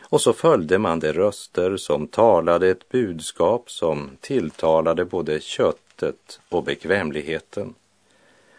Och 0.00 0.20
så 0.20 0.32
följde 0.32 0.78
man 0.78 1.00
de 1.00 1.12
röster 1.12 1.76
som 1.76 2.06
talade 2.06 2.68
ett 2.68 2.88
budskap 2.88 3.70
som 3.70 4.10
tilltalade 4.20 5.04
både 5.04 5.40
köttet 5.40 6.40
och 6.48 6.64
bekvämligheten. 6.64 7.74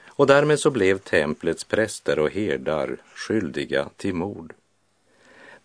Och 0.08 0.28
därmed 0.28 0.60
så 0.60 0.72
blev 0.72 0.98
templets 0.98 1.64
präster 1.64 2.20
och 2.20 2.30
herdar 2.30 2.98
skyldiga 3.16 3.90
till 3.98 4.14
mord. 4.14 4.54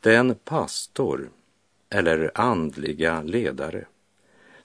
Den 0.01 0.35
pastor 0.35 1.31
eller 1.91 2.31
andliga 2.35 3.23
ledare 3.23 3.85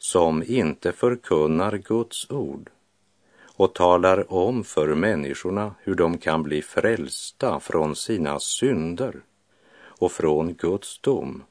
som 0.03 0.43
inte 0.48 0.91
förkunnar 0.91 1.77
Guds 1.77 2.31
ord 2.31 2.70
och 3.43 3.74
talar 3.74 4.34
om 4.34 4.63
för 4.63 4.96
människorna 4.96 5.75
hur 5.79 5.96
de 5.96 6.17
kan 6.17 6.43
bli 6.43 6.62
frälsta 6.62 7.60
från 7.60 7.96
sina 7.96 8.39
synder 8.39 9.22
och 9.74 10.12
från 10.12 10.53
Guds 10.53 11.00
dom. 11.00 11.43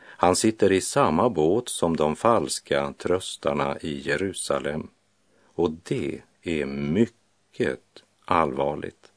Han 0.00 0.36
sitter 0.36 0.72
i 0.72 0.80
samma 0.80 1.30
båt 1.30 1.68
som 1.68 1.96
de 1.96 2.16
falska 2.16 2.94
tröstarna 2.98 3.78
i 3.80 4.00
Jerusalem 4.00 4.88
och 5.54 5.70
det 5.70 6.22
är 6.42 6.66
mycket 6.66 7.80
allvarligt. 8.24 9.12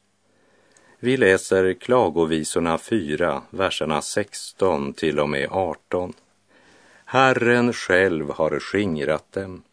Vi 0.99 1.17
läser 1.17 1.73
Klagovisorna 1.73 2.77
4, 2.77 3.41
verserna 3.49 4.01
16 4.01 4.93
till 4.93 5.19
och 5.19 5.29
med 5.29 5.47
18. 5.51 6.13
Herren 7.13 7.73
själv 7.73 8.29
har 8.31 8.59
skingrat 8.59 9.31
dem. 9.31 9.63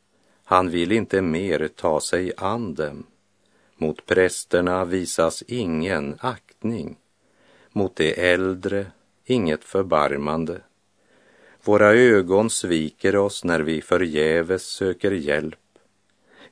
Han 0.44 0.70
vill 0.70 0.92
inte 0.92 1.22
mer 1.22 1.68
ta 1.68 2.00
sig 2.00 2.32
an 2.36 2.74
dem. 2.74 3.06
Mot 3.76 4.06
prästerna 4.06 4.84
visas 4.84 5.42
ingen 5.46 6.16
aktning. 6.20 6.96
Mot 7.72 7.96
de 7.96 8.32
äldre 8.32 8.86
inget 9.24 9.64
förbarmande. 9.64 10.60
Våra 11.64 11.92
ögon 11.92 12.50
sviker 12.50 13.16
oss 13.16 13.44
när 13.44 13.60
vi 13.60 13.82
förgäves 13.82 14.62
söker 14.62 15.10
hjälp. 15.10 15.78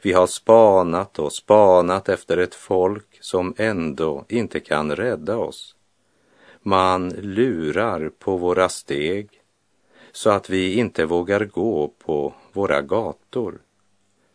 Vi 0.03 0.13
har 0.13 0.27
spanat 0.27 1.19
och 1.19 1.33
spanat 1.33 2.09
efter 2.09 2.37
ett 2.37 2.55
folk 2.55 3.19
som 3.21 3.55
ändå 3.57 4.25
inte 4.29 4.61
kan 4.61 4.97
rädda 4.97 5.37
oss. 5.37 5.75
Man 6.63 7.09
lurar 7.09 8.11
på 8.19 8.37
våra 8.37 8.69
steg 8.69 9.39
så 10.19 10.31
att 10.31 10.51
vi 10.51 10.75
inte 10.75 11.05
vågar 11.05 11.45
gå 11.45 11.89
på 11.89 12.35
våra 12.53 12.83
gator. 12.83 13.59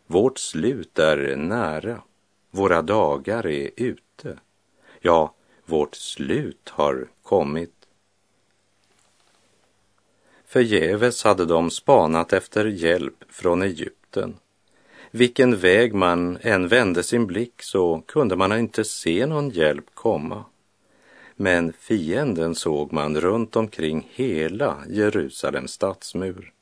Vårt 0.06 0.38
slut 0.38 0.98
är 0.98 1.36
nära. 1.36 2.02
Våra 2.50 2.82
dagar 2.82 3.46
är 3.46 3.70
ute. 3.76 4.38
Ja, 5.00 5.34
vårt 5.66 5.94
slut 5.94 6.68
har 6.68 7.08
kommit. 7.22 7.74
Förgäves 10.46 11.24
hade 11.24 11.44
de 11.44 11.70
spanat 11.70 12.32
efter 12.32 12.64
hjälp 12.64 13.24
från 13.28 13.62
Egypten 13.62 14.36
vilken 15.10 15.56
väg 15.56 15.94
man 15.94 16.38
än 16.40 16.68
vände 16.68 17.02
sin 17.02 17.26
blick 17.26 17.62
så 17.62 18.02
kunde 18.06 18.36
man 18.36 18.58
inte 18.58 18.84
se 18.84 19.26
någon 19.26 19.50
hjälp 19.50 19.84
komma. 19.94 20.44
Men 21.36 21.72
fienden 21.72 22.54
såg 22.54 22.92
man 22.92 23.20
runt 23.20 23.56
omkring 23.56 24.08
hela 24.12 24.84
Jerusalems 24.88 25.72
stadsmur. 25.72 26.52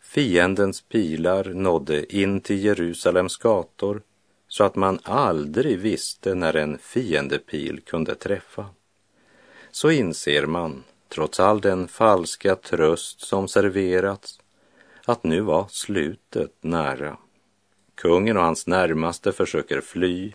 Fiendens 0.00 0.80
pilar 0.80 1.44
nådde 1.44 2.16
in 2.16 2.40
till 2.40 2.64
Jerusalems 2.64 3.36
gator 3.36 4.02
så 4.48 4.64
att 4.64 4.76
man 4.76 4.98
aldrig 5.02 5.78
visste 5.78 6.34
när 6.34 6.56
en 6.56 6.78
fiendepil 6.78 7.80
kunde 7.80 8.14
träffa. 8.14 8.66
Så 9.70 9.90
inser 9.90 10.46
man, 10.46 10.84
trots 11.08 11.40
all 11.40 11.60
den 11.60 11.88
falska 11.88 12.56
tröst 12.56 13.20
som 13.20 13.48
serverats, 13.48 14.40
att 15.04 15.24
nu 15.24 15.40
var 15.40 15.66
slutet 15.70 16.52
nära. 16.60 17.16
Kungen 17.94 18.36
och 18.36 18.42
hans 18.42 18.66
närmaste 18.66 19.32
försöker 19.32 19.80
fly, 19.80 20.32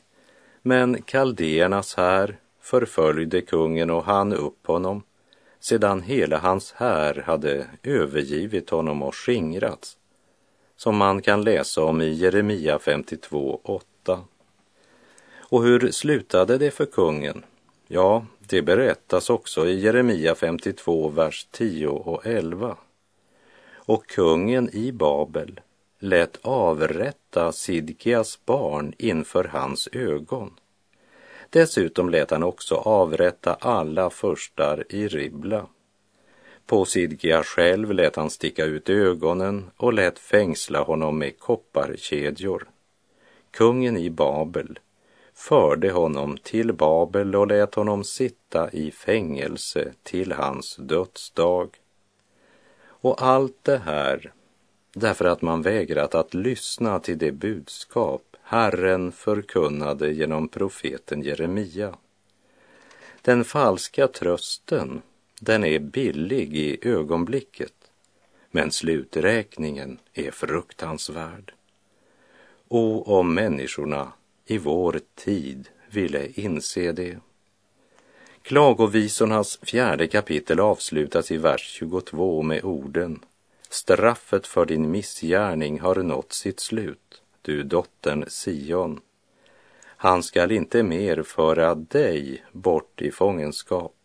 men 0.61 1.01
kaldéernas 1.01 1.95
här 1.95 2.37
förföljde 2.67 3.41
kungen 3.41 3.89
och 3.89 4.03
han 4.03 4.33
upp 4.33 4.67
honom 4.67 5.03
sedan 5.59 6.01
hela 6.01 6.37
hans 6.37 6.73
här 6.77 7.23
hade 7.25 7.67
övergivit 7.83 8.69
honom 8.69 9.03
och 9.03 9.15
skingrats, 9.15 9.97
som 10.77 10.97
man 10.97 11.21
kan 11.21 11.41
läsa 11.41 11.83
om 11.83 12.01
i 12.01 12.09
Jeremia 12.09 12.77
52.8. 12.77 14.19
Och 15.39 15.63
hur 15.63 15.91
slutade 15.91 16.57
det 16.57 16.71
för 16.71 16.85
kungen? 16.85 17.43
Ja, 17.87 18.25
det 18.39 18.61
berättas 18.61 19.29
också 19.29 19.67
i 19.67 19.79
Jeremia 19.79 20.35
52, 20.35 21.09
vers 21.09 21.47
10 21.51 21.87
och 21.87 22.25
11. 22.25 22.77
Och 23.73 24.07
kungen 24.07 24.69
i 24.73 24.91
Babel 24.91 25.59
lät 25.99 26.37
avrätta 26.41 27.51
Sidkias 27.51 28.45
barn 28.45 28.93
inför 28.97 29.43
hans 29.43 29.89
ögon. 29.91 30.53
Dessutom 31.49 32.09
lät 32.09 32.31
han 32.31 32.43
också 32.43 32.75
avrätta 32.75 33.53
alla 33.53 34.09
förstar 34.09 34.85
i 34.89 35.07
Ribla. 35.07 35.67
På 36.65 36.85
Sidgia 36.85 37.43
själv 37.43 37.91
lät 37.91 38.15
han 38.15 38.29
sticka 38.29 38.65
ut 38.65 38.89
ögonen 38.89 39.71
och 39.77 39.93
lät 39.93 40.19
fängsla 40.19 40.81
honom 40.81 41.17
med 41.19 41.39
kopparkedjor. 41.39 42.67
Kungen 43.51 43.97
i 43.97 44.09
Babel 44.09 44.79
förde 45.33 45.91
honom 45.91 46.37
till 46.37 46.73
Babel 46.73 47.35
och 47.35 47.47
lät 47.47 47.75
honom 47.75 48.03
sitta 48.03 48.71
i 48.71 48.91
fängelse 48.91 49.93
till 50.03 50.31
hans 50.31 50.75
dödsdag. 50.75 51.69
Och 52.85 53.21
allt 53.21 53.63
det 53.63 53.77
här 53.77 54.33
därför 54.93 55.25
att 55.25 55.41
man 55.41 55.61
vägrat 55.61 56.15
att 56.15 56.33
lyssna 56.33 56.99
till 56.99 57.17
det 57.17 57.31
budskap 57.31 58.36
Herren 58.49 59.11
förkunnade 59.11 60.11
genom 60.11 60.47
profeten 60.47 61.21
Jeremia. 61.21 61.97
Den 63.21 63.43
falska 63.43 64.07
trösten, 64.07 65.01
den 65.39 65.63
är 65.63 65.79
billig 65.79 66.57
i 66.57 66.77
ögonblicket, 66.81 67.73
men 68.51 68.71
sluträkningen 68.71 69.99
är 70.13 70.31
fruktansvärd. 70.31 71.53
O, 72.67 73.03
om 73.19 73.33
människorna 73.33 74.11
i 74.45 74.57
vår 74.57 74.99
tid 75.15 75.69
ville 75.89 76.27
inse 76.27 76.91
det. 76.91 77.17
Klagovisornas 78.41 79.59
fjärde 79.61 80.07
kapitel 80.07 80.59
avslutas 80.59 81.31
i 81.31 81.37
vers 81.37 81.61
22 81.61 82.41
med 82.41 82.63
orden 82.63 83.19
Straffet 83.69 84.47
för 84.47 84.65
din 84.65 84.91
missgärning 84.91 85.79
har 85.79 85.95
nått 85.95 86.33
sitt 86.33 86.59
slut, 86.59 87.21
du 87.47 87.63
dottern 87.63 88.25
Sion. 88.29 89.01
Han 89.85 90.23
skall 90.23 90.51
inte 90.51 90.83
mer 90.83 91.23
föra 91.23 91.75
dig 91.75 92.45
bort 92.51 93.01
i 93.01 93.11
fångenskap, 93.11 93.95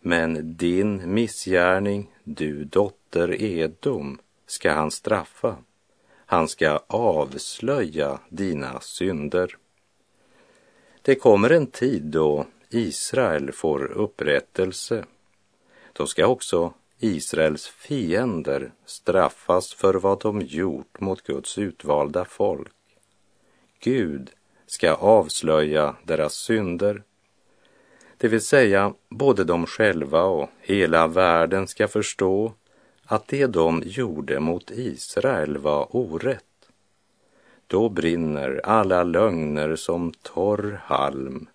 men 0.00 0.56
din 0.56 1.14
missgärning, 1.14 2.10
du 2.24 2.64
dotter 2.64 3.42
Edom, 3.42 4.18
ska 4.46 4.72
han 4.72 4.90
straffa. 4.90 5.56
Han 6.26 6.48
ska 6.48 6.80
avslöja 6.86 8.20
dina 8.28 8.80
synder. 8.80 9.56
Det 11.02 11.14
kommer 11.14 11.50
en 11.50 11.66
tid 11.66 12.02
då 12.02 12.46
Israel 12.70 13.52
får 13.52 13.92
upprättelse. 13.92 15.04
Då 15.92 16.06
ska 16.06 16.26
också 16.26 16.72
Israels 16.98 17.66
fiender 17.66 18.72
straffas 18.86 19.74
för 19.74 19.94
vad 19.94 20.20
de 20.20 20.40
gjort 20.40 21.00
mot 21.00 21.22
Guds 21.22 21.58
utvalda 21.58 22.24
folk. 22.24 22.72
Gud 23.80 24.30
ska 24.66 24.94
avslöja 24.94 25.96
deras 26.04 26.34
synder. 26.34 27.02
Det 28.16 28.28
vill 28.28 28.40
säga, 28.40 28.94
både 29.08 29.44
de 29.44 29.66
själva 29.66 30.22
och 30.22 30.48
hela 30.60 31.06
världen 31.06 31.68
ska 31.68 31.88
förstå 31.88 32.52
att 33.04 33.28
det 33.28 33.46
de 33.46 33.82
gjorde 33.84 34.40
mot 34.40 34.70
Israel 34.70 35.58
var 35.58 35.96
orätt. 35.96 36.44
Då 37.66 37.88
brinner 37.88 38.60
alla 38.64 39.02
lögner 39.02 39.76
som 39.76 40.12
torr 40.22 40.80
halm 40.84 41.48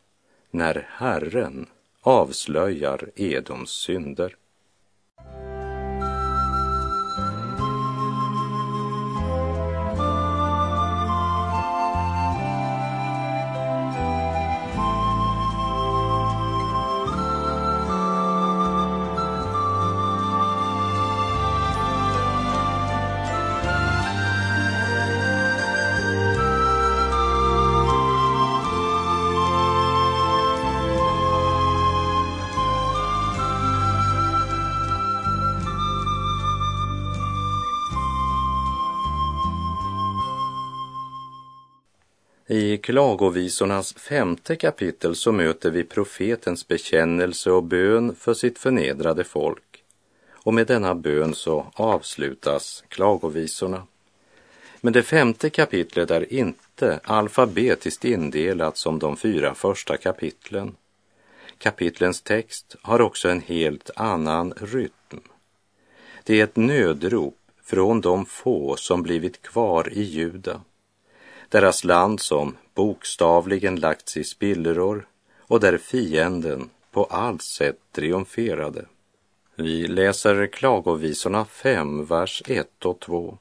när 0.51 0.87
Herren 0.89 1.65
avslöjar 2.01 3.09
Edoms 3.15 3.69
synder. 3.69 4.35
I 42.53 42.77
Klagovisornas 42.77 43.93
femte 43.93 44.55
kapitel 44.55 45.15
så 45.15 45.31
möter 45.31 45.71
vi 45.71 45.83
profetens 45.83 46.67
bekännelse 46.67 47.51
och 47.51 47.63
bön 47.63 48.15
för 48.15 48.33
sitt 48.33 48.59
förnedrade 48.59 49.23
folk. 49.23 49.83
Och 50.33 50.53
med 50.53 50.67
denna 50.67 50.95
bön 50.95 51.35
så 51.35 51.65
avslutas 51.73 52.83
Klagovisorna. 52.87 53.87
Men 54.81 54.93
det 54.93 55.03
femte 55.03 55.49
kapitlet 55.49 56.11
är 56.11 56.33
inte 56.33 56.99
alfabetiskt 57.03 58.05
indelat 58.05 58.77
som 58.77 58.99
de 58.99 59.17
fyra 59.17 59.55
första 59.55 59.97
kapitlen. 59.97 60.75
Kapitlens 61.57 62.21
text 62.21 62.75
har 62.81 63.01
också 63.01 63.29
en 63.29 63.41
helt 63.41 63.89
annan 63.95 64.53
rytm. 64.57 65.21
Det 66.23 66.39
är 66.39 66.43
ett 66.43 66.55
nödrop 66.55 67.37
från 67.63 68.01
de 68.01 68.25
få 68.25 68.75
som 68.75 69.03
blivit 69.03 69.41
kvar 69.41 69.89
i 69.93 70.01
Juda 70.01 70.61
deras 71.53 71.83
land 71.83 72.19
som 72.19 72.57
bokstavligen 72.73 73.75
lagts 73.75 74.17
i 74.17 74.23
spillror 74.23 75.07
och 75.39 75.59
där 75.59 75.77
fienden 75.77 76.69
på 76.91 77.03
allt 77.03 77.41
sätt 77.41 77.77
triumferade. 77.91 78.85
Vi 79.55 79.87
läser 79.87 80.47
Klagovisorna 80.47 81.45
5, 81.45 82.05
vers 82.05 82.43
1 82.45 82.85
och 82.85 82.99
2. 82.99 83.37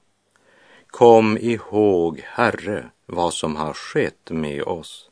Kom 0.87 1.38
ihåg, 1.38 2.22
Herre, 2.25 2.90
vad 3.07 3.35
som 3.35 3.57
har 3.57 3.72
skett 3.72 4.31
med 4.31 4.62
oss. 4.62 5.11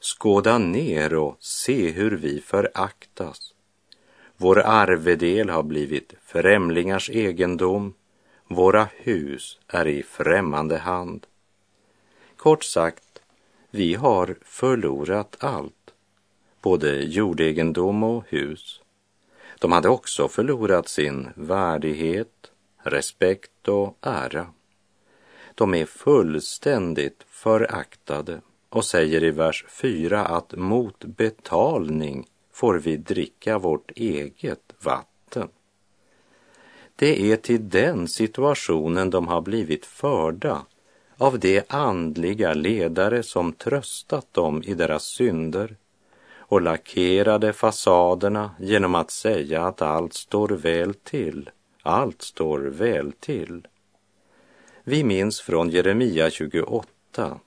Skåda 0.00 0.58
ner 0.58 1.14
och 1.14 1.36
se 1.40 1.90
hur 1.90 2.16
vi 2.16 2.40
föraktas. 2.40 3.54
Vår 4.36 4.58
arvedel 4.58 5.50
har 5.50 5.62
blivit 5.62 6.14
främlingars 6.26 7.10
egendom, 7.10 7.94
våra 8.48 8.88
hus 8.96 9.58
är 9.68 9.86
i 9.86 10.02
främmande 10.02 10.78
hand. 10.78 11.26
Kort 12.46 12.64
sagt, 12.64 13.22
vi 13.70 13.94
har 13.94 14.36
förlorat 14.42 15.36
allt, 15.40 15.94
både 16.62 17.02
jordegendom 17.02 18.02
och 18.02 18.24
hus. 18.28 18.80
De 19.58 19.72
hade 19.72 19.88
också 19.88 20.28
förlorat 20.28 20.88
sin 20.88 21.28
värdighet, 21.34 22.50
respekt 22.76 23.68
och 23.68 23.98
ära. 24.00 24.46
De 25.54 25.74
är 25.74 25.86
fullständigt 25.86 27.24
föraktade 27.28 28.40
och 28.68 28.84
säger 28.84 29.24
i 29.24 29.30
vers 29.30 29.64
4 29.68 30.24
att 30.24 30.52
mot 30.52 31.04
betalning 31.04 32.26
får 32.52 32.74
vi 32.74 32.96
dricka 32.96 33.58
vårt 33.58 33.90
eget 33.90 34.72
vatten. 34.80 35.48
Det 36.96 37.32
är 37.32 37.36
till 37.36 37.68
den 37.68 38.08
situationen 38.08 39.10
de 39.10 39.28
har 39.28 39.40
blivit 39.40 39.86
förda 39.86 40.66
av 41.18 41.38
de 41.38 41.62
andliga 41.68 42.54
ledare 42.54 43.22
som 43.22 43.52
tröstat 43.52 44.34
dem 44.34 44.62
i 44.62 44.74
deras 44.74 45.04
synder 45.04 45.76
och 46.38 46.62
lackerade 46.62 47.52
fasaderna 47.52 48.50
genom 48.58 48.94
att 48.94 49.10
säga 49.10 49.62
att 49.62 49.82
allt 49.82 50.14
står 50.14 50.48
väl 50.48 50.94
till, 50.94 51.50
allt 51.82 52.22
står 52.22 52.58
väl 52.58 53.12
till. 53.12 53.66
Vi 54.84 55.04
minns 55.04 55.40
från 55.40 55.70
Jeremia 55.70 56.30
28 56.30 57.40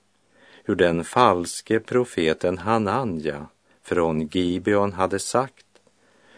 hur 0.64 0.74
den 0.74 1.04
falske 1.04 1.80
profeten 1.80 2.58
Hananja 2.58 3.46
från 3.82 4.26
Gibeon 4.26 4.92
hade 4.92 5.18
sagt 5.18 5.66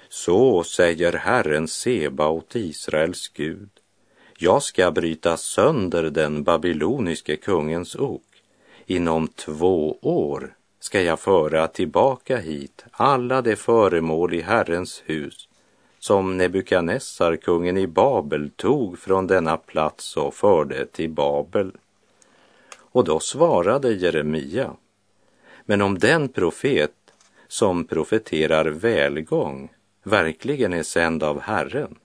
Så 0.08 0.64
säger 0.64 1.12
Herren 1.12 1.68
Sebaot, 1.68 2.56
Israels 2.56 3.28
Gud. 3.28 3.81
Jag 4.38 4.62
ska 4.62 4.90
bryta 4.90 5.36
sönder 5.36 6.02
den 6.02 6.42
babyloniske 6.42 7.36
kungens 7.36 7.96
ok. 7.96 8.22
Inom 8.86 9.28
två 9.28 9.98
år 10.02 10.54
ska 10.80 11.02
jag 11.02 11.20
föra 11.20 11.68
tillbaka 11.68 12.36
hit 12.36 12.84
alla 12.90 13.42
de 13.42 13.56
föremål 13.56 14.34
i 14.34 14.40
Herrens 14.40 15.02
hus 15.06 15.48
som 15.98 16.36
Nebukadnessar, 16.36 17.36
kungen 17.36 17.76
i 17.76 17.86
Babel, 17.86 18.50
tog 18.50 18.98
från 18.98 19.26
denna 19.26 19.56
plats 19.56 20.16
och 20.16 20.34
förde 20.34 20.86
till 20.86 21.10
Babel. 21.10 21.72
Och 22.78 23.04
då 23.04 23.20
svarade 23.20 23.92
Jeremia, 23.92 24.76
men 25.64 25.82
om 25.82 25.98
den 25.98 26.28
profet 26.28 26.94
som 27.48 27.84
profeterar 27.84 28.64
välgång 28.64 29.68
verkligen 30.02 30.72
är 30.72 30.82
sänd 30.82 31.22
av 31.22 31.40
Herren, 31.40 31.98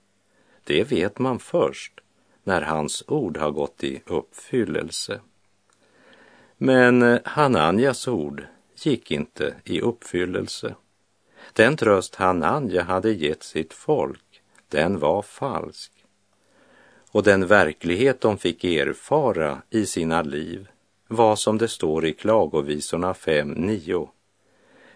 det 0.64 0.84
vet 0.84 1.18
man 1.18 1.38
först 1.38 2.00
när 2.48 2.62
hans 2.62 3.04
ord 3.06 3.36
har 3.36 3.50
gått 3.50 3.84
i 3.84 4.02
uppfyllelse. 4.06 5.20
Men 6.56 7.02
eh, 7.02 7.18
Hananjas 7.24 8.08
ord 8.08 8.46
gick 8.76 9.10
inte 9.10 9.54
i 9.64 9.80
uppfyllelse. 9.80 10.74
Den 11.52 11.76
tröst 11.76 12.14
Hananja 12.14 12.82
hade 12.82 13.12
gett 13.12 13.42
sitt 13.42 13.72
folk, 13.72 14.42
den 14.68 14.98
var 14.98 15.22
falsk. 15.22 15.92
Och 17.10 17.22
den 17.22 17.46
verklighet 17.46 18.20
de 18.20 18.38
fick 18.38 18.64
erfara 18.64 19.62
i 19.70 19.86
sina 19.86 20.22
liv 20.22 20.68
var 21.08 21.36
som 21.36 21.58
det 21.58 21.68
står 21.68 22.06
i 22.06 22.12
Klagovisorna 22.12 23.12
5.9. 23.12 24.08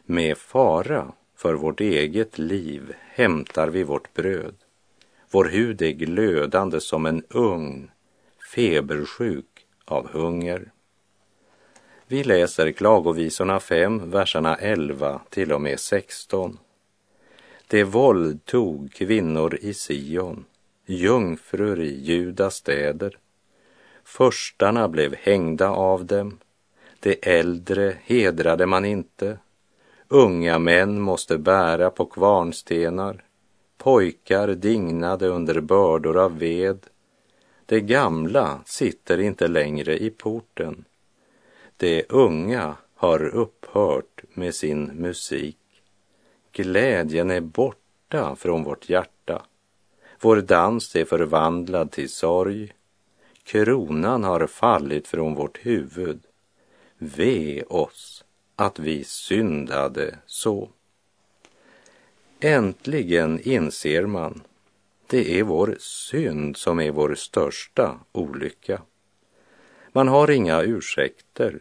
Med 0.04 0.38
fara 0.38 1.12
för 1.36 1.54
vårt 1.54 1.80
eget 1.80 2.38
liv 2.38 2.92
hämtar 2.98 3.68
vi 3.68 3.84
vårt 3.84 4.14
bröd. 4.14 4.54
Vår 5.32 5.44
hud 5.44 5.82
är 5.82 5.90
glödande 5.90 6.80
som 6.80 7.06
en 7.06 7.24
ugn, 7.30 7.90
febersjuk 8.54 9.66
av 9.84 10.08
hunger. 10.08 10.72
Vi 12.06 12.24
läser 12.24 12.72
Klagovisorna 12.72 13.60
5, 13.60 14.10
verserna 14.10 14.56
11 14.56 15.20
till 15.30 15.52
och 15.52 15.60
med 15.60 15.80
16. 15.80 16.58
Det 17.66 17.84
våldtog 17.84 18.92
kvinnor 18.92 19.58
i 19.60 19.74
Sion, 19.74 20.44
jungfrur 20.86 21.80
i 21.80 22.00
Judas 22.00 22.54
städer. 22.54 23.18
Förstarna 24.04 24.88
blev 24.88 25.14
hängda 25.14 25.70
av 25.70 26.04
dem, 26.04 26.38
de 27.00 27.16
äldre 27.22 27.96
hedrade 28.02 28.66
man 28.66 28.84
inte. 28.84 29.38
Unga 30.08 30.58
män 30.58 31.00
måste 31.00 31.38
bära 31.38 31.90
på 31.90 32.06
kvarnstenar 32.06 33.24
Pojkar 33.82 34.48
dignade 34.48 35.28
under 35.28 35.60
bördor 35.60 36.18
av 36.18 36.38
ved. 36.38 36.86
De 37.66 37.80
gamla 37.80 38.60
sitter 38.64 39.20
inte 39.20 39.48
längre 39.48 39.98
i 39.98 40.10
porten. 40.10 40.84
De 41.76 42.04
unga 42.08 42.76
har 42.94 43.24
upphört 43.24 44.22
med 44.34 44.54
sin 44.54 44.84
musik. 44.84 45.58
Glädjen 46.52 47.30
är 47.30 47.40
borta 47.40 48.36
från 48.36 48.64
vårt 48.64 48.88
hjärta. 48.88 49.42
Vår 50.20 50.36
dans 50.36 50.96
är 50.96 51.04
förvandlad 51.04 51.90
till 51.90 52.08
sorg. 52.10 52.72
Kronan 53.44 54.24
har 54.24 54.46
fallit 54.46 55.08
från 55.08 55.34
vårt 55.34 55.66
huvud. 55.66 56.20
Ve 56.98 57.62
oss, 57.62 58.24
att 58.56 58.78
vi 58.78 59.04
syndade 59.04 60.18
så. 60.26 60.68
Äntligen 62.44 63.40
inser 63.40 64.06
man, 64.06 64.42
det 65.06 65.38
är 65.38 65.42
vår 65.42 65.76
synd 65.78 66.56
som 66.56 66.80
är 66.80 66.90
vår 66.90 67.14
största 67.14 67.98
olycka. 68.12 68.82
Man 69.92 70.08
har 70.08 70.30
inga 70.30 70.62
ursäkter. 70.62 71.58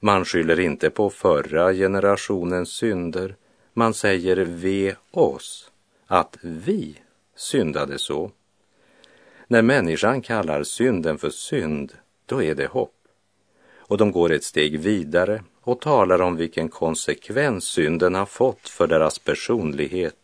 Man 0.00 0.24
skyller 0.24 0.60
inte 0.60 0.90
på 0.90 1.10
förra 1.10 1.72
generationens 1.72 2.68
synder. 2.70 3.36
Man 3.72 3.94
säger 3.94 4.36
ve 4.36 4.94
oss 5.10 5.70
att 6.06 6.38
vi 6.42 6.94
syndade 7.36 7.98
så. 7.98 8.30
När 9.46 9.62
människan 9.62 10.22
kallar 10.22 10.62
synden 10.62 11.18
för 11.18 11.30
synd, 11.30 11.92
då 12.26 12.42
är 12.42 12.54
det 12.54 12.66
hopp. 12.66 12.94
Och 13.76 13.98
de 13.98 14.12
går 14.12 14.32
ett 14.32 14.44
steg 14.44 14.78
vidare 14.78 15.42
och 15.62 15.80
talar 15.80 16.22
om 16.22 16.36
vilken 16.36 16.68
konsekvens 16.68 17.64
synden 17.64 18.14
har 18.14 18.26
fått 18.26 18.68
för 18.68 18.86
deras 18.86 19.18
personlighet, 19.18 20.19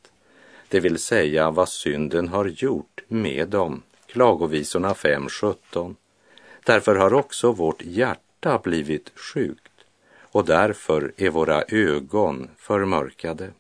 det 0.69 0.81
vill 0.81 0.99
säga 0.99 1.51
vad 1.51 1.69
synden 1.69 2.29
har 2.29 2.45
gjort 2.45 3.03
med 3.09 3.49
dem. 3.49 3.83
Klagovisorna 4.07 4.93
5.17. 4.93 5.95
Därför 6.65 6.95
har 6.95 7.15
också 7.15 7.53
vårt 7.53 7.83
hjärta 7.83 8.61
blivit 8.65 9.13
sjukt 9.19 9.73
och 10.21 10.45
därför 10.45 11.13
är 11.17 11.31
våra 11.31 11.63
ögon 11.63 12.49
förmörkade. 12.57 13.51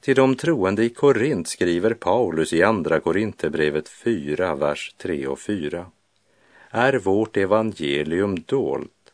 Till 0.00 0.16
de 0.16 0.36
troende 0.36 0.84
i 0.84 0.88
Korint 0.88 1.48
skriver 1.48 1.94
Paulus 1.94 2.52
i 2.52 2.62
Andra 2.62 3.00
Korinthierbrevet 3.00 3.88
4, 3.88 4.54
vers 4.54 4.94
3 4.96 5.26
och 5.26 5.38
4. 5.38 5.86
Är 6.70 6.92
vårt 6.98 7.36
evangelium 7.36 8.42
dolt, 8.46 9.12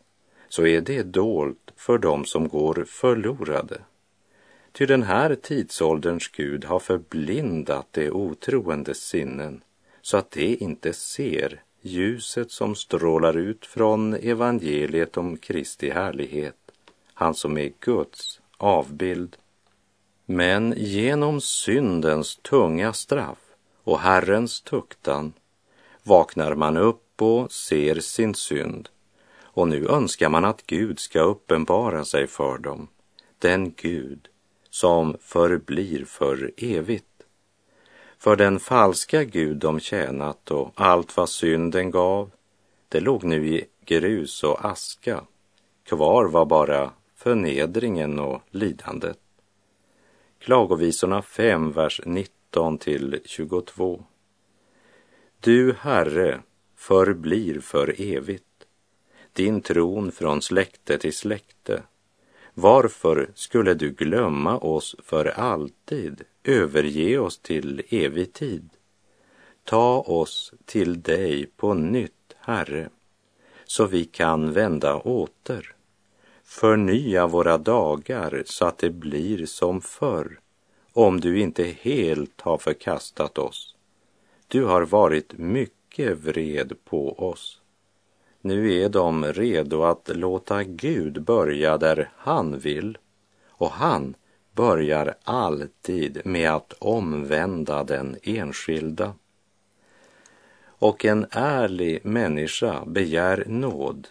så 0.49 0.67
är 0.67 0.81
det 0.81 1.03
dolt 1.03 1.73
för 1.77 1.99
dem 1.99 2.25
som 2.25 2.49
går 2.49 2.85
förlorade. 2.89 3.81
Ty 4.77 4.87
den 4.87 5.03
här 5.03 5.35
tidsålderns 5.35 6.29
Gud 6.29 6.65
har 6.65 6.79
förblindat 6.79 7.87
de 7.91 8.11
otroendes 8.11 9.01
sinnen 9.01 9.63
så 10.03 10.17
att 10.17 10.31
de 10.31 10.57
inte 10.57 10.93
ser 10.93 11.63
ljuset 11.83 12.51
som 12.51 12.75
strålar 12.75 13.37
ut 13.37 13.67
från 13.67 14.15
evangeliet 14.15 15.17
om 15.17 15.37
Kristi 15.37 15.91
härlighet, 15.91 16.57
han 17.15 17.35
som 17.35 17.59
är 17.59 17.73
Guds 17.81 18.41
avbild. 18.57 19.37
Men 20.27 20.75
genom 20.77 21.41
syndens 21.41 22.37
tunga 22.37 22.93
straff 22.93 23.39
och 23.85 23.99
Herrens 23.99 24.61
tuktan 24.61 25.33
vaknar 26.03 26.55
man 26.55 26.77
upp 26.77 27.23
och 27.23 27.53
ser 27.53 28.01
sin 28.01 28.35
synd 28.35 28.89
och 29.43 29.69
nu 29.69 29.87
önskar 29.89 30.29
man 30.29 30.45
att 30.45 30.67
Gud 30.67 30.99
ska 30.99 31.21
uppenbara 31.21 32.05
sig 32.05 32.27
för 32.27 32.59
dem, 32.59 32.89
den 33.39 33.73
Gud 33.77 34.29
som 34.75 35.17
förblir 35.21 36.05
för 36.05 36.53
evigt. 36.57 37.27
För 38.19 38.37
den 38.37 38.61
falska 38.61 39.25
Gud 39.25 39.57
de 39.57 39.81
tjänat 39.81 40.51
och 40.51 40.73
allt 40.75 41.17
vad 41.17 41.29
synden 41.29 41.91
gav, 41.91 42.31
det 42.89 43.01
låg 43.01 43.25
nu 43.25 43.49
i 43.49 43.65
grus 43.85 44.45
och 44.45 44.65
aska. 44.65 45.25
Kvar 45.85 46.25
var 46.25 46.47
bara 46.47 46.91
förnedringen 47.15 48.19
och 48.19 48.43
lidandet. 48.51 49.19
Klagovisorna 50.39 51.23
5, 51.23 51.73
vers 51.73 52.01
19 52.07 52.79
till 52.79 53.21
22. 53.25 54.05
Du, 55.41 55.75
Herre, 55.79 56.41
förblir 56.77 57.61
för 57.61 57.95
evigt, 57.99 58.67
din 59.33 59.61
tron 59.61 60.13
från 60.13 60.43
släkte 60.43 60.99
till 60.99 61.17
släkte. 61.17 61.83
Varför 62.55 63.31
skulle 63.35 63.75
du 63.75 63.90
glömma 63.90 64.59
oss 64.59 64.97
för 65.03 65.25
alltid, 65.25 66.23
överge 66.45 67.19
oss 67.19 67.38
till 67.38 67.83
evig 67.88 68.33
tid? 68.33 68.71
Ta 69.64 70.01
oss 70.01 70.53
till 70.64 71.03
dig 71.03 71.47
på 71.47 71.75
nytt, 71.75 72.35
Herre, 72.38 72.88
så 73.64 73.87
vi 73.87 74.05
kan 74.05 74.53
vända 74.53 74.97
åter. 74.97 75.75
Förnya 76.45 77.27
våra 77.27 77.59
dagar 77.59 78.43
så 78.47 78.64
att 78.64 78.79
det 78.79 78.90
blir 78.90 79.47
som 79.47 79.81
förr, 79.81 80.40
om 80.93 81.21
du 81.21 81.40
inte 81.40 81.64
helt 81.64 82.40
har 82.40 82.59
förkastat 82.59 83.38
oss. 83.38 83.75
Du 84.49 84.64
har 84.64 84.83
varit 84.83 85.38
mycket 85.38 86.19
vred 86.19 86.73
på 86.85 87.19
oss. 87.19 87.61
Nu 88.46 88.72
är 88.83 88.88
de 88.88 89.24
redo 89.24 89.83
att 89.83 90.11
låta 90.14 90.64
Gud 90.64 91.22
börja 91.22 91.78
där 91.78 92.11
han 92.16 92.59
vill 92.59 92.98
och 93.48 93.70
han 93.70 94.14
börjar 94.52 95.14
alltid 95.24 96.20
med 96.24 96.50
att 96.50 96.72
omvända 96.72 97.85
den 97.85 98.16
enskilda. 98.22 99.14
Och 100.66 101.04
en 101.04 101.26
ärlig 101.30 102.04
människa 102.04 102.85
begär 102.87 103.44
nåd, 103.46 104.09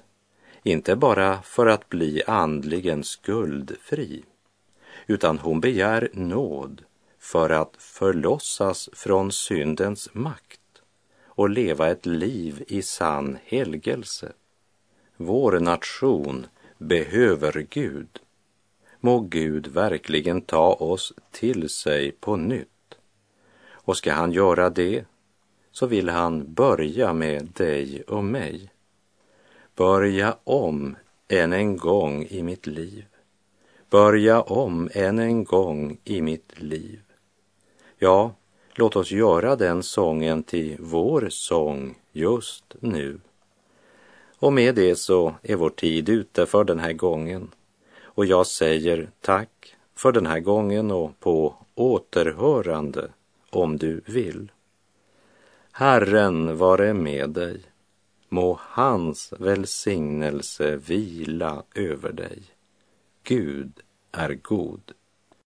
inte 0.63 0.95
bara 0.95 1.41
för 1.41 1.67
att 1.67 1.89
bli 1.89 2.23
andligen 2.27 3.03
skuldfri, 3.03 4.23
utan 5.07 5.39
hon 5.39 5.61
begär 5.61 6.09
nåd 6.13 6.81
för 7.19 7.49
att 7.49 7.75
förlossas 7.77 8.89
från 8.93 9.31
syndens 9.31 10.09
makt 10.13 10.59
och 11.35 11.49
leva 11.49 11.89
ett 11.89 12.05
liv 12.05 12.63
i 12.67 12.81
sann 12.81 13.37
helgelse. 13.45 14.31
Vår 15.17 15.59
nation 15.59 16.47
behöver 16.77 17.67
Gud. 17.69 18.19
Må 18.99 19.19
Gud 19.19 19.67
verkligen 19.67 20.41
ta 20.41 20.73
oss 20.73 21.13
till 21.31 21.69
sig 21.69 22.11
på 22.11 22.35
nytt. 22.35 22.67
Och 23.65 23.97
ska 23.97 24.13
han 24.13 24.31
göra 24.31 24.69
det 24.69 25.05
så 25.71 25.85
vill 25.85 26.09
han 26.09 26.53
börja 26.53 27.13
med 27.13 27.45
dig 27.45 28.03
och 28.03 28.23
mig. 28.23 28.71
Börja 29.75 30.37
om 30.43 30.95
än 31.27 31.53
en 31.53 31.77
gång 31.77 32.25
i 32.29 32.43
mitt 32.43 32.67
liv. 32.67 33.05
Börja 33.89 34.41
om 34.41 34.89
än 34.93 35.19
en 35.19 35.43
gång 35.43 35.97
i 36.03 36.21
mitt 36.21 36.61
liv. 36.61 37.01
Ja, 37.97 38.35
Låt 38.75 38.95
oss 38.95 39.11
göra 39.11 39.55
den 39.55 39.83
sången 39.83 40.43
till 40.43 40.77
vår 40.79 41.27
sång 41.29 41.95
just 42.11 42.75
nu. 42.79 43.19
Och 44.39 44.53
med 44.53 44.75
det 44.75 44.95
så 44.95 45.35
är 45.43 45.55
vår 45.55 45.69
tid 45.69 46.09
ute 46.09 46.45
för 46.45 46.63
den 46.63 46.79
här 46.79 46.93
gången. 46.93 47.51
Och 48.01 48.25
jag 48.25 48.47
säger 48.47 49.09
tack 49.21 49.75
för 49.95 50.11
den 50.11 50.25
här 50.25 50.39
gången 50.39 50.91
och 50.91 51.19
på 51.19 51.55
återhörande 51.75 53.09
om 53.49 53.77
du 53.77 54.01
vill. 54.05 54.51
Herren 55.71 56.57
vare 56.57 56.93
med 56.93 57.29
dig. 57.29 57.61
Må 58.29 58.59
hans 58.61 59.33
välsignelse 59.39 60.75
vila 60.75 61.63
över 61.75 62.11
dig. 62.11 62.43
Gud 63.23 63.79
är 64.11 64.33
god. 64.33 64.81